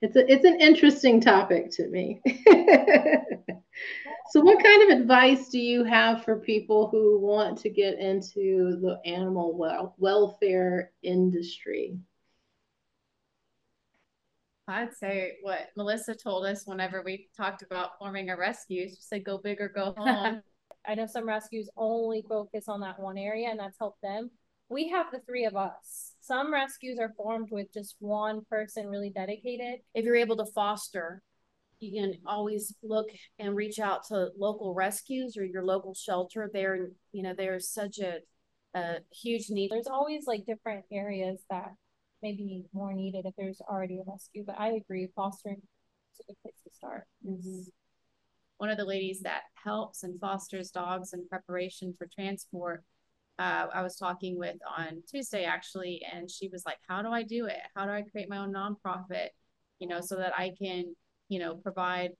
[0.00, 2.20] it's a, it's an interesting topic to me.
[4.30, 8.78] so what kind of advice do you have for people who want to get into
[8.80, 11.98] the animal well, welfare industry?
[14.68, 18.88] I'd say what Melissa told us whenever we talked about forming a rescue.
[18.88, 20.42] She said, "Go big or go home."
[20.86, 24.30] I know some rescues only focus on that one area, and that's helped them.
[24.68, 29.10] We have the three of us some rescues are formed with just one person really
[29.10, 29.80] dedicated.
[29.94, 31.22] If you're able to foster,
[31.80, 33.08] you can always look
[33.38, 36.50] and reach out to local rescues or your local shelter.
[36.52, 38.18] There, you know, there's such a,
[38.74, 39.70] a huge need.
[39.70, 41.72] There's always like different areas that
[42.22, 44.44] may be more needed if there's already a rescue.
[44.46, 45.62] But I agree, fostering
[46.12, 47.04] is a good place to start.
[47.26, 47.62] Mm-hmm.
[48.58, 52.84] One of the ladies that helps and fosters dogs in preparation for transport
[53.38, 57.22] uh, I was talking with on Tuesday actually, and she was like, "How do I
[57.22, 57.60] do it?
[57.74, 59.28] How do I create my own nonprofit?
[59.78, 60.96] You know, so that I can,
[61.28, 62.10] you know, provide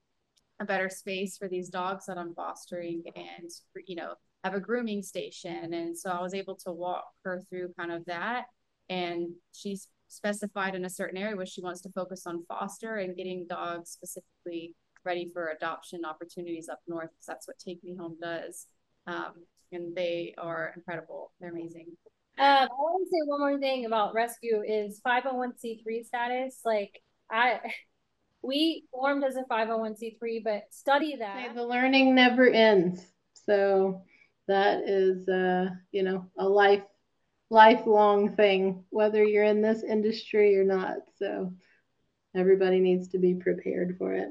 [0.61, 3.51] a better space for these dogs that I'm fostering, and
[3.87, 4.15] you know,
[4.45, 8.05] have a grooming station." And so I was able to walk her through kind of
[8.07, 8.45] that,
[8.89, 13.17] and she's specified in a certain area where she wants to focus on foster and
[13.17, 18.17] getting dogs specifically ready for adoption opportunities up north because that's what Take Me Home
[18.21, 18.67] does.
[19.07, 19.33] Um,
[19.73, 21.33] and they are incredible.
[21.41, 21.87] They're amazing.
[22.39, 26.61] Um, I want to say one more thing about rescue is 501c3 status.
[26.65, 27.01] Like
[27.31, 27.61] I,
[28.43, 31.37] we formed as a 501c3, but study that.
[31.37, 33.05] Okay, the learning never ends.
[33.33, 34.03] So
[34.47, 36.85] that is, uh, you know, a life,
[37.51, 40.99] lifelong thing, whether you're in this industry or not.
[41.19, 41.53] So
[42.37, 44.29] everybody needs to be prepared for it.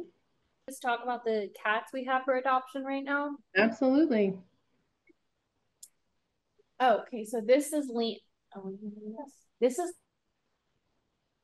[0.68, 3.38] Let's talk about the cats we have for adoption right now.
[3.56, 4.38] Absolutely.
[6.80, 7.26] Oh, okay.
[7.26, 8.18] So this is Lean.
[8.56, 9.32] Oh, yes.
[9.60, 9.94] This is.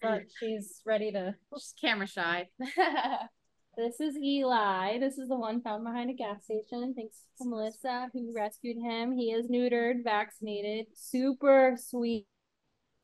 [0.02, 1.36] But she's ready to.
[1.56, 2.48] She's camera shy.
[2.60, 5.00] this is Eli.
[5.00, 6.94] This is the one found behind a gas station.
[6.96, 9.14] Thanks to Melissa who rescued him.
[9.14, 12.28] He is neutered, vaccinated, super sweet,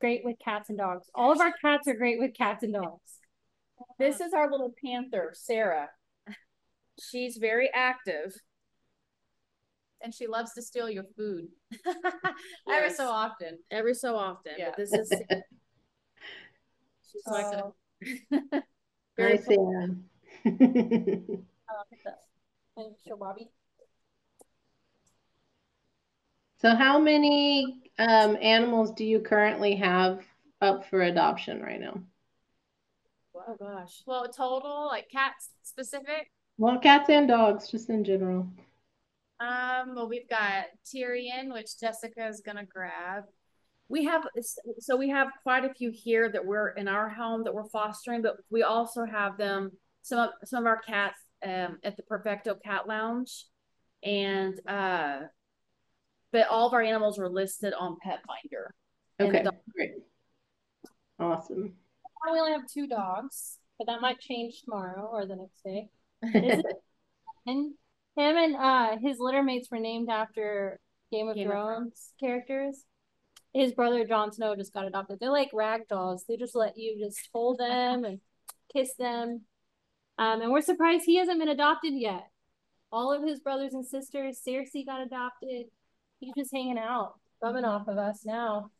[0.00, 1.08] great with cats and dogs.
[1.14, 3.18] All of our cats are great with cats and dogs.
[3.98, 5.88] This is our little panther, Sarah.
[7.00, 8.34] She's very active
[10.02, 11.48] and she loves to steal your food
[12.70, 13.58] every so often.
[13.70, 14.52] Every so often.
[14.58, 14.70] Yeah.
[14.70, 15.12] But this is
[17.12, 17.74] she's like oh.
[19.16, 20.04] very nice Sam.
[23.06, 23.50] show Bobby.
[26.60, 30.22] So how many um, animals do you currently have
[30.60, 32.00] up for adoption right now?
[33.34, 34.02] Oh gosh.
[34.06, 36.30] Well, total like cats specific.
[36.58, 38.46] Well, cats and dogs, just in general.
[39.40, 43.24] Um, well, we've got Tyrion, which Jessica is gonna grab.
[43.88, 44.24] We have
[44.78, 48.22] so we have quite a few here that we're in our home that we're fostering,
[48.22, 49.72] but we also have them
[50.02, 53.46] some of some of our cats um, at the Perfecto Cat Lounge,
[54.02, 55.20] and uh,
[56.32, 58.68] but all of our animals are listed on Petfinder.
[59.20, 59.92] Okay, great,
[61.18, 61.72] awesome.
[62.30, 65.88] We only have two dogs, but that might change tomorrow or the next day.
[68.20, 70.78] and him and uh his litter mates were named after
[71.10, 72.84] Game of Game Thrones of characters.
[73.52, 75.18] His brother Jon Snow just got adopted.
[75.20, 76.24] They're like rag dolls.
[76.28, 78.20] They just let you just hold them and
[78.72, 79.42] kiss them.
[80.18, 82.28] Um, and we're surprised he hasn't been adopted yet.
[82.92, 85.66] All of his brothers and sisters, Cersei got adopted.
[86.20, 88.70] He's just hanging out, rubbing off of us now.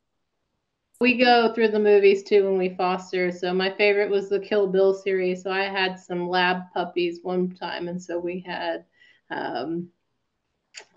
[1.01, 3.33] We go through the movies too when we foster.
[3.33, 5.43] So my favorite was the Kill Bill series.
[5.43, 8.85] So I had some lab puppies one time, and so we had,
[9.31, 9.89] um,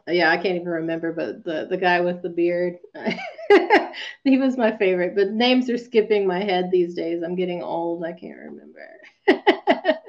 [0.07, 2.77] yeah, I can't even remember, but the the guy with the beard,
[4.23, 5.15] he was my favorite.
[5.15, 7.23] But names are skipping my head these days.
[7.23, 8.03] I'm getting old.
[8.03, 8.89] I can't remember.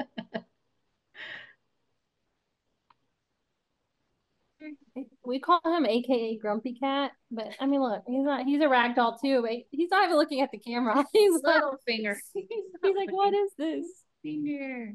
[5.24, 8.94] we call him AKA Grumpy Cat, but I mean, look, he's not, he's a rag
[8.94, 11.04] doll too, but he's not even looking at the camera.
[11.12, 12.18] He's Little like, finger.
[12.32, 13.86] He's, he's like, what is this?
[14.22, 14.94] Finger.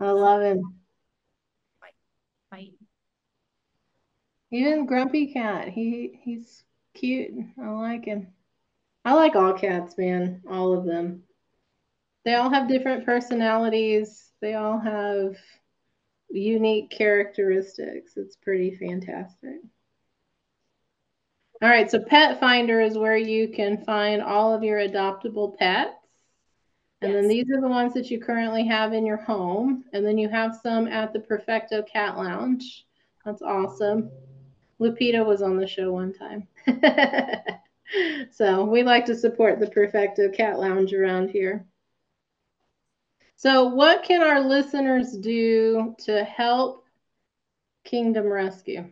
[0.00, 0.83] I love him.
[2.54, 2.74] Fight.
[4.52, 6.62] Even Grumpy Cat, he he's
[6.94, 7.32] cute.
[7.60, 8.28] I like him.
[9.04, 10.40] I like all cats, man.
[10.48, 11.24] All of them.
[12.24, 14.30] They all have different personalities.
[14.40, 15.36] They all have
[16.30, 18.16] unique characteristics.
[18.16, 19.56] It's pretty fantastic.
[21.60, 26.03] All right, so Petfinder is where you can find all of your adoptable pets.
[27.04, 27.20] And yes.
[27.20, 29.84] then these are the ones that you currently have in your home.
[29.92, 32.86] And then you have some at the Perfecto Cat Lounge.
[33.26, 34.10] That's awesome.
[34.80, 36.48] Lupita was on the show one time.
[38.32, 41.66] so we like to support the Perfecto Cat Lounge around here.
[43.36, 46.86] So, what can our listeners do to help
[47.84, 48.90] Kingdom Rescue?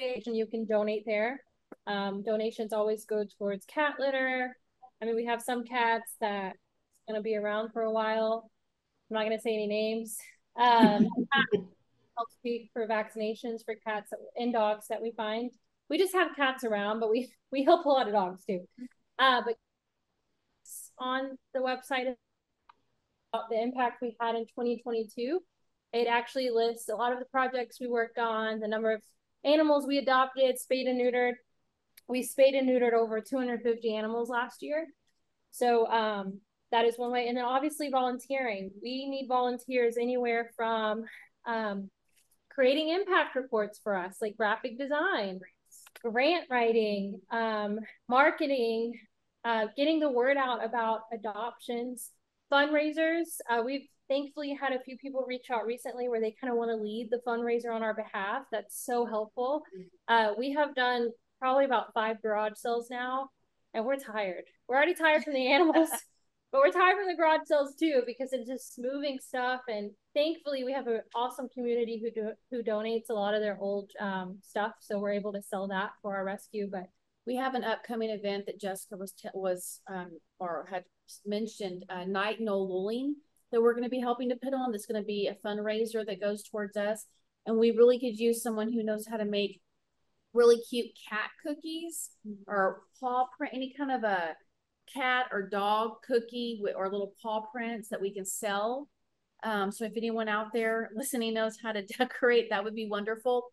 [0.00, 1.40] You can donate there.
[1.86, 4.56] Um, donations always go towards cat litter.
[5.02, 6.56] I mean, we have some cats that
[7.08, 8.50] going to be around for a while.
[9.10, 10.16] I'm not going to say any names.
[10.56, 11.08] Um,
[12.16, 15.50] help speak for vaccinations for cats and dogs that we find.
[15.90, 18.60] We just have cats around, but we we help a lot of dogs too.
[19.18, 19.56] Uh, but
[20.98, 22.14] on the website
[23.34, 25.40] about the impact we had in 2022.
[25.92, 29.02] It actually lists a lot of the projects we worked on, the number of
[29.44, 31.34] animals we adopted, spayed and neutered.
[32.08, 34.86] We spayed and neutered over 250 animals last year.
[35.50, 36.40] So um,
[36.74, 37.28] that is one way.
[37.28, 38.72] And then obviously volunteering.
[38.82, 41.04] We need volunteers anywhere from
[41.46, 41.88] um,
[42.50, 45.38] creating impact reports for us, like graphic design,
[46.02, 48.98] grant writing, um, marketing,
[49.44, 52.10] uh, getting the word out about adoptions,
[52.52, 53.38] fundraisers.
[53.48, 56.72] Uh, we've thankfully had a few people reach out recently where they kind of want
[56.72, 58.42] to lead the fundraiser on our behalf.
[58.50, 59.62] That's so helpful.
[60.08, 63.28] Uh, we have done probably about five garage sales now,
[63.74, 64.42] and we're tired.
[64.66, 65.90] We're already tired from the animals,
[66.54, 69.62] but we're tired from the garage sales too because it's just moving stuff.
[69.66, 73.58] And thankfully, we have an awesome community who do, who donates a lot of their
[73.58, 76.68] old um, stuff, so we're able to sell that for our rescue.
[76.70, 76.84] But
[77.26, 80.84] we have an upcoming event that Jessica was was um, or had
[81.26, 83.14] mentioned uh, Night No Luling
[83.50, 84.70] that we're going to be helping to put on.
[84.70, 87.04] That's going to be a fundraiser that goes towards us,
[87.46, 89.60] and we really could use someone who knows how to make
[90.32, 92.42] really cute cat cookies mm-hmm.
[92.46, 94.36] or paw print, any kind of a
[94.92, 98.88] cat or dog cookie or little paw prints that we can sell.
[99.42, 103.44] Um, so if anyone out there listening knows how to decorate, that would be wonderful.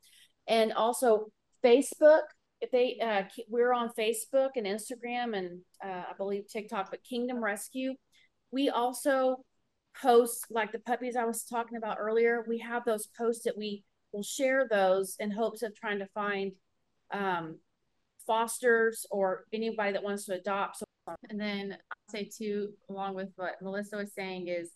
[0.47, 1.27] And also
[1.63, 2.21] Facebook,
[2.61, 7.43] if they uh, we're on Facebook and Instagram and uh, I believe TikTok, but Kingdom
[7.43, 7.95] Rescue.
[8.51, 9.37] We also
[9.99, 12.45] post like the puppies I was talking about earlier.
[12.47, 16.51] We have those posts that we will share those in hopes of trying to find
[17.11, 17.57] um,
[18.25, 20.77] fosters or anybody that wants to adopt.
[20.77, 20.85] So,
[21.29, 24.71] and then I'll say too, along with what Melissa was saying, is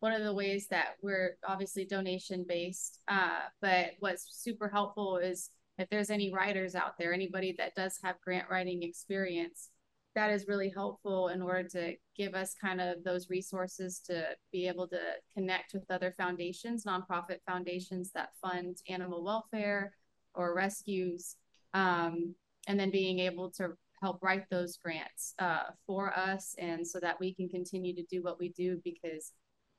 [0.00, 3.00] one of the ways that we're obviously donation based.
[3.08, 7.98] Uh, but what's super helpful is if there's any writers out there, anybody that does
[8.02, 9.70] have grant writing experience,
[10.14, 14.66] that is really helpful in order to give us kind of those resources to be
[14.66, 14.98] able to
[15.34, 19.94] connect with other foundations, nonprofit foundations that fund animal welfare
[20.34, 21.36] or rescues,
[21.74, 22.34] um,
[22.66, 23.70] and then being able to
[24.02, 28.22] help write those grants uh, for us and so that we can continue to do
[28.22, 29.32] what we do because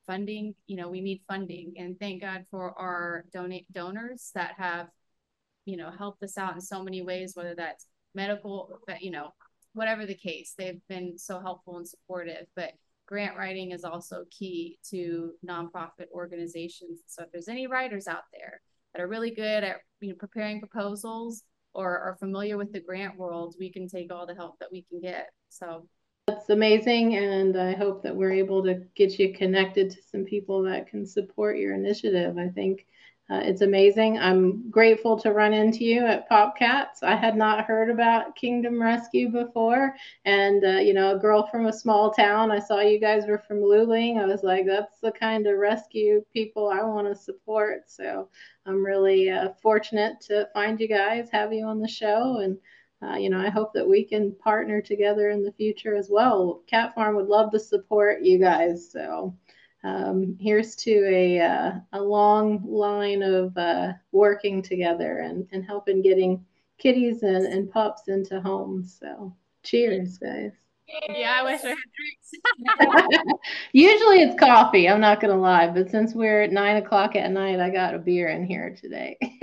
[0.05, 4.88] funding you know we need funding and thank god for our donate donors that have
[5.65, 9.30] you know, helped us out in so many ways, whether that's medical, but you know,
[9.74, 12.45] whatever the case, they've been so helpful and supportive.
[12.55, 12.72] But
[13.07, 16.99] grant writing is also key to nonprofit organizations.
[17.07, 18.61] So if there's any writers out there
[18.93, 21.43] that are really good at you know preparing proposals
[21.74, 24.84] or are familiar with the grant world, we can take all the help that we
[24.89, 25.30] can get.
[25.49, 25.88] So
[26.28, 30.61] that's amazing, and I hope that we're able to get you connected to some people
[30.63, 32.38] that can support your initiative.
[32.38, 32.86] I think
[33.32, 34.19] uh, it's amazing.
[34.19, 37.01] I'm grateful to run into you at Popcats.
[37.01, 39.95] I had not heard about Kingdom Rescue before.
[40.25, 43.41] And, uh, you know, a girl from a small town, I saw you guys were
[43.47, 44.17] from Luling.
[44.21, 47.89] I was like, that's the kind of rescue people I want to support.
[47.89, 48.27] So
[48.65, 52.39] I'm really uh, fortunate to find you guys, have you on the show.
[52.39, 52.57] And,
[53.01, 56.63] uh, you know, I hope that we can partner together in the future as well.
[56.67, 58.91] Cat Pharm would love to support you guys.
[58.91, 59.34] So,
[59.84, 66.01] um, here's to a, uh, a long line of uh, working together and, and helping
[66.01, 66.45] getting
[66.77, 68.97] kitties and, and pups into homes.
[68.99, 70.51] So cheers, guys.
[71.09, 72.32] Yeah, I wish I had drinks.
[73.71, 77.32] Usually it's coffee, I'm not going to lie, but since we're at nine o'clock at
[77.32, 79.17] night, I got a beer in here today.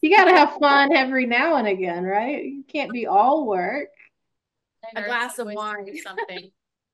[0.00, 2.44] you got to have fun every now and again, right?
[2.44, 3.88] You can't be all work.
[4.94, 5.88] A glass of wine.
[5.88, 6.50] Or something.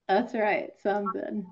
[0.09, 0.71] That's right.
[0.83, 1.47] Something.